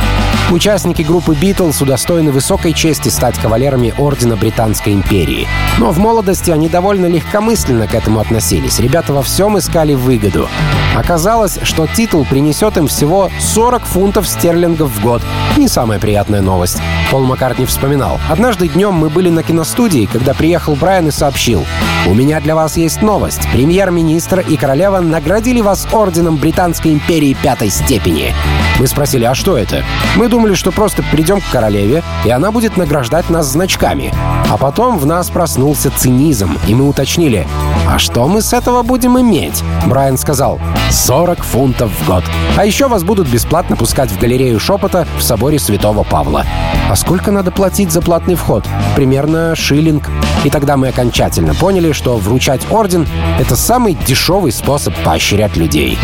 Участники 0.51 1.03
группы 1.03 1.37
Битлз 1.37 1.81
удостоены 1.81 2.33
высокой 2.33 2.73
чести 2.73 3.09
стать 3.09 3.39
кавалерами 3.39 3.95
Ордена 3.97 4.37
Британской 4.37 4.93
империи. 4.95 5.47
Но 5.79 5.93
в 5.93 5.99
молодости 5.99 6.51
они 6.51 6.69
довольно 6.69 7.07
легкомысленно 7.07 7.87
к 7.87 7.95
этому 7.95 8.19
относились. 8.19 8.81
Ребята 8.81 9.13
во 9.13 9.23
всем 9.23 9.57
искали 9.59 9.95
выгоду. 9.95 10.49
Оказалось, 10.97 11.61
что 11.63 11.87
титул 11.87 12.25
принесет 12.25 12.77
им 12.77 12.89
всего 12.89 13.31
40 13.39 13.85
фунтов 13.85 14.27
стерлингов 14.27 14.91
в 14.91 15.01
год. 15.01 15.23
Не 15.57 15.69
самая 15.69 16.01
приятная 16.01 16.41
новость. 16.41 16.83
Пол 17.13 17.25
Маккартни 17.25 17.65
вспоминал. 17.65 18.19
«Однажды 18.29 18.67
днем 18.67 18.95
мы 18.95 19.09
были 19.09 19.31
на 19.31 19.45
киностудии, 19.45 20.09
когда 20.13 20.35
приехал 20.35 20.75
Брайан 20.75 21.09
и 21.09 21.13
сообщил. 21.13 21.65
У 22.07 22.15
меня 22.15 22.41
для 22.41 22.57
вас 22.57 22.77
есть 22.77 23.03
новость. 23.03 23.49
Премьер-министр 23.53 24.41
и 24.41 24.57
королева 24.57 25.01
наградили 25.01 25.61
вас 25.61 25.87
орденом 25.93 26.37
Британской 26.37 26.93
империи 26.93 27.37
пятой 27.41 27.71
степени. 27.71 28.35
Мы 28.79 28.87
спросили, 28.87 29.25
а 29.25 29.35
что 29.35 29.59
это? 29.59 29.85
Мы 30.17 30.29
думали, 30.29 30.40
что 30.55 30.73
просто 30.73 31.03
придем 31.11 31.41
к 31.41 31.51
королеве, 31.51 32.03
и 32.25 32.31
она 32.31 32.51
будет 32.51 32.77
награждать 32.77 33.31
нас 33.31 33.47
значками. 33.47 34.13
А 34.49 34.57
потом 34.57 34.99
в 34.99 35.07
нас 35.07 35.31
проснулся 35.31 35.91
цинизм, 35.91 36.59
и 36.67 36.75
мы 36.75 36.89
уточнили, 36.89 37.47
а 37.89 37.99
что 37.99 38.27
мы 38.27 38.43
с 38.43 38.53
этого 38.53 38.83
будем 38.83 39.19
иметь? 39.21 39.63
Брайан 39.87 40.17
сказал, 40.17 40.61
40 40.91 41.43
фунтов 41.43 41.91
в 41.91 42.07
год. 42.07 42.25
А 42.57 42.65
еще 42.65 42.89
вас 42.89 43.05
будут 43.05 43.29
бесплатно 43.29 43.77
пускать 43.77 44.11
в 44.11 44.19
галерею 44.19 44.59
шепота 44.61 45.07
в 45.19 45.23
соборе 45.23 45.59
Святого 45.59 46.03
Павла. 46.05 46.45
А 46.89 46.97
сколько 46.97 47.31
надо 47.31 47.51
платить 47.51 47.93
за 47.93 48.01
платный 48.03 48.35
вход? 48.35 48.65
Примерно 48.97 49.55
шиллинг. 49.55 50.09
И 50.45 50.51
тогда 50.51 50.77
мы 50.77 50.89
окончательно 50.89 51.55
поняли, 51.55 51.93
что 51.93 52.17
вручать 52.17 52.63
орден— 52.71 53.07
это 53.39 53.57
самый 53.57 53.95
дешевый 53.95 54.53
способ 54.53 54.95
поощрять 55.05 55.57
людей. 55.57 55.99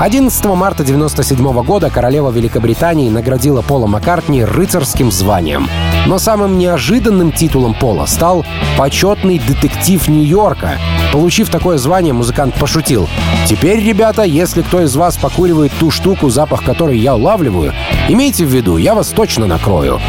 11 0.00 0.44
марта 0.44 0.84
1997 0.84 1.64
года 1.64 1.90
королева 1.90 2.30
Великобритании 2.30 3.10
наградила 3.10 3.62
Пола 3.62 3.88
Маккартни 3.88 4.44
рыцарским 4.44 5.10
званием. 5.10 5.68
Но 6.06 6.20
самым 6.20 6.56
неожиданным 6.56 7.32
титулом 7.32 7.74
Пола 7.74 8.06
стал 8.06 8.46
«Почетный 8.78 9.40
детектив 9.40 10.06
Нью-Йорка». 10.06 10.78
Получив 11.12 11.50
такое 11.50 11.78
звание, 11.78 12.12
музыкант 12.12 12.54
пошутил. 12.54 13.08
«Теперь, 13.48 13.84
ребята, 13.84 14.22
если 14.22 14.62
кто 14.62 14.82
из 14.82 14.94
вас 14.94 15.16
покуривает 15.16 15.72
ту 15.80 15.90
штуку, 15.90 16.30
запах 16.30 16.62
которой 16.62 16.96
я 16.96 17.16
улавливаю, 17.16 17.74
имейте 18.08 18.44
в 18.44 18.54
виду, 18.54 18.76
я 18.76 18.94
вас 18.94 19.08
точно 19.08 19.46
накрою». 19.46 20.00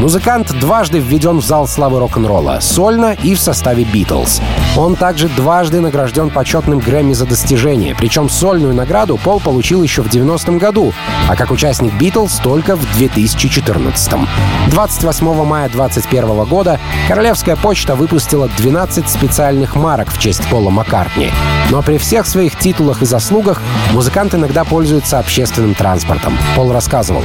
Музыкант 0.00 0.58
дважды 0.58 0.98
введен 0.98 1.40
в 1.40 1.44
зал 1.44 1.68
славы 1.68 1.98
рок-н-ролла, 1.98 2.60
сольно 2.62 3.14
и 3.22 3.34
в 3.34 3.40
составе 3.40 3.84
«Битлз». 3.84 4.40
Он 4.74 4.96
также 4.96 5.28
дважды 5.28 5.80
награжден 5.80 6.30
почетным 6.30 6.78
Грэмми 6.78 7.12
за 7.12 7.26
достижение, 7.26 7.94
причем 7.94 8.30
сольную 8.30 8.72
награду 8.72 9.18
Пол 9.18 9.40
получил 9.40 9.82
еще 9.82 10.00
в 10.00 10.06
90-м 10.06 10.56
году, 10.56 10.94
а 11.28 11.36
как 11.36 11.50
участник 11.50 11.92
Битлз 11.92 12.40
только 12.42 12.76
в 12.76 12.92
2014 12.96 14.12
-м. 14.14 14.26
28 14.70 15.44
мая 15.44 15.68
2021 15.68 16.44
года 16.46 16.80
Королевская 17.06 17.56
почта 17.56 17.94
выпустила 17.94 18.48
12 18.56 19.06
специальных 19.06 19.76
марок 19.76 20.10
в 20.10 20.18
честь 20.18 20.48
Пола 20.48 20.70
Маккартни. 20.70 21.30
Но 21.70 21.82
при 21.82 21.98
всех 21.98 22.26
своих 22.26 22.56
титулах 22.56 23.02
и 23.02 23.04
заслугах 23.04 23.60
музыкант 23.92 24.34
иногда 24.34 24.64
пользуется 24.64 25.18
общественным 25.18 25.74
транспортом. 25.74 26.38
Пол 26.56 26.72
рассказывал. 26.72 27.22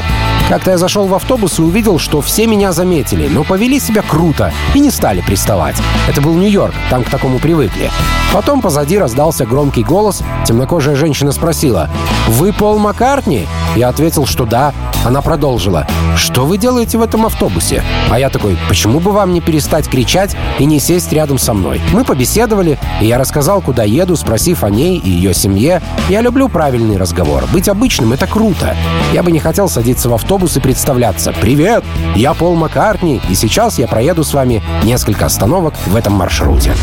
Как-то 0.50 0.72
я 0.72 0.78
зашел 0.78 1.08
в 1.08 1.14
автобус 1.16 1.58
и 1.58 1.64
увидел, 1.64 1.98
что 1.98 2.22
все 2.22 2.46
меня 2.46 2.65
заметили, 2.72 3.28
но 3.28 3.44
повели 3.44 3.80
себя 3.80 4.02
круто 4.02 4.54
и 4.74 4.80
не 4.80 4.92
стали 4.92 5.22
приставать. 5.22 5.76
Это 6.08 6.22
был 6.22 6.34
Нью-Йорк, 6.34 6.74
там 6.90 7.04
к 7.04 7.10
такому 7.10 7.40
привыкли. 7.40 7.90
Потом 8.34 8.62
позади 8.62 8.98
раздался 8.98 9.46
громкий 9.46 9.84
голос. 9.84 10.22
Темнокожая 10.46 10.96
женщина 10.96 11.32
спросила, 11.32 11.90
«Вы 12.28 12.54
Пол 12.54 12.80
Маккартни?» 12.80 13.48
Я 13.76 13.90
ответил, 13.90 14.26
что 14.26 14.46
да. 14.46 14.74
Она 15.06 15.22
продолжила, 15.22 15.86
«Что 16.18 16.46
вы 16.46 16.58
делаете 16.58 16.98
в 16.98 17.02
этом 17.04 17.28
автобусе?» 17.28 17.84
А 18.10 18.20
я 18.20 18.30
такой, 18.30 18.58
«Почему 18.68 19.00
бы 19.00 19.12
вам 19.12 19.34
не 19.34 19.40
перестать 19.40 19.88
кричать 19.88 20.36
и 20.58 20.66
не 20.66 20.80
сесть 20.80 21.14
рядом 21.14 21.38
со 21.38 21.54
мной?» 21.54 21.80
Мы 21.94 22.04
побеседовали, 22.04 22.80
и 23.00 23.06
я 23.06 23.20
рассказал, 23.20 23.62
куда 23.62 23.84
еду, 23.84 24.16
спросив 24.16 24.64
о 24.64 24.72
ней 24.72 24.98
и 24.98 25.10
ее 25.10 25.36
семье. 25.36 25.84
Я 26.10 26.22
люблю 26.22 26.50
правильный 26.50 26.98
разговор. 26.98 27.44
Быть 27.54 27.70
обычным— 27.70 28.14
это 28.14 28.26
круто. 28.26 28.76
Я 29.14 29.22
бы 29.22 29.32
не 29.32 29.40
хотел 29.40 29.70
садиться 29.70 30.10
в 30.10 30.14
автобус 30.16 30.58
и 30.58 30.60
представляться. 30.60 31.34
«Привет, 31.40 31.84
я 32.16 32.34
Пол 32.34 32.56
Маккартни, 32.56 33.22
и 33.30 33.36
сейчас 33.36 33.78
я 33.78 33.88
проеду 33.88 34.24
с 34.24 34.34
вами 34.34 34.64
несколько 34.84 35.28
остановок 35.28 35.76
в 35.86 35.96
этом 35.96 36.14
маршруте». 36.14 36.74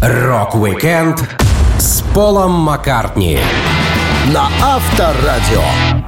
Рок-викенд 0.00 1.28
с 1.78 2.02
Полом 2.14 2.52
Маккартни 2.52 3.40
на 4.32 4.48
Авторадио. 4.62 6.03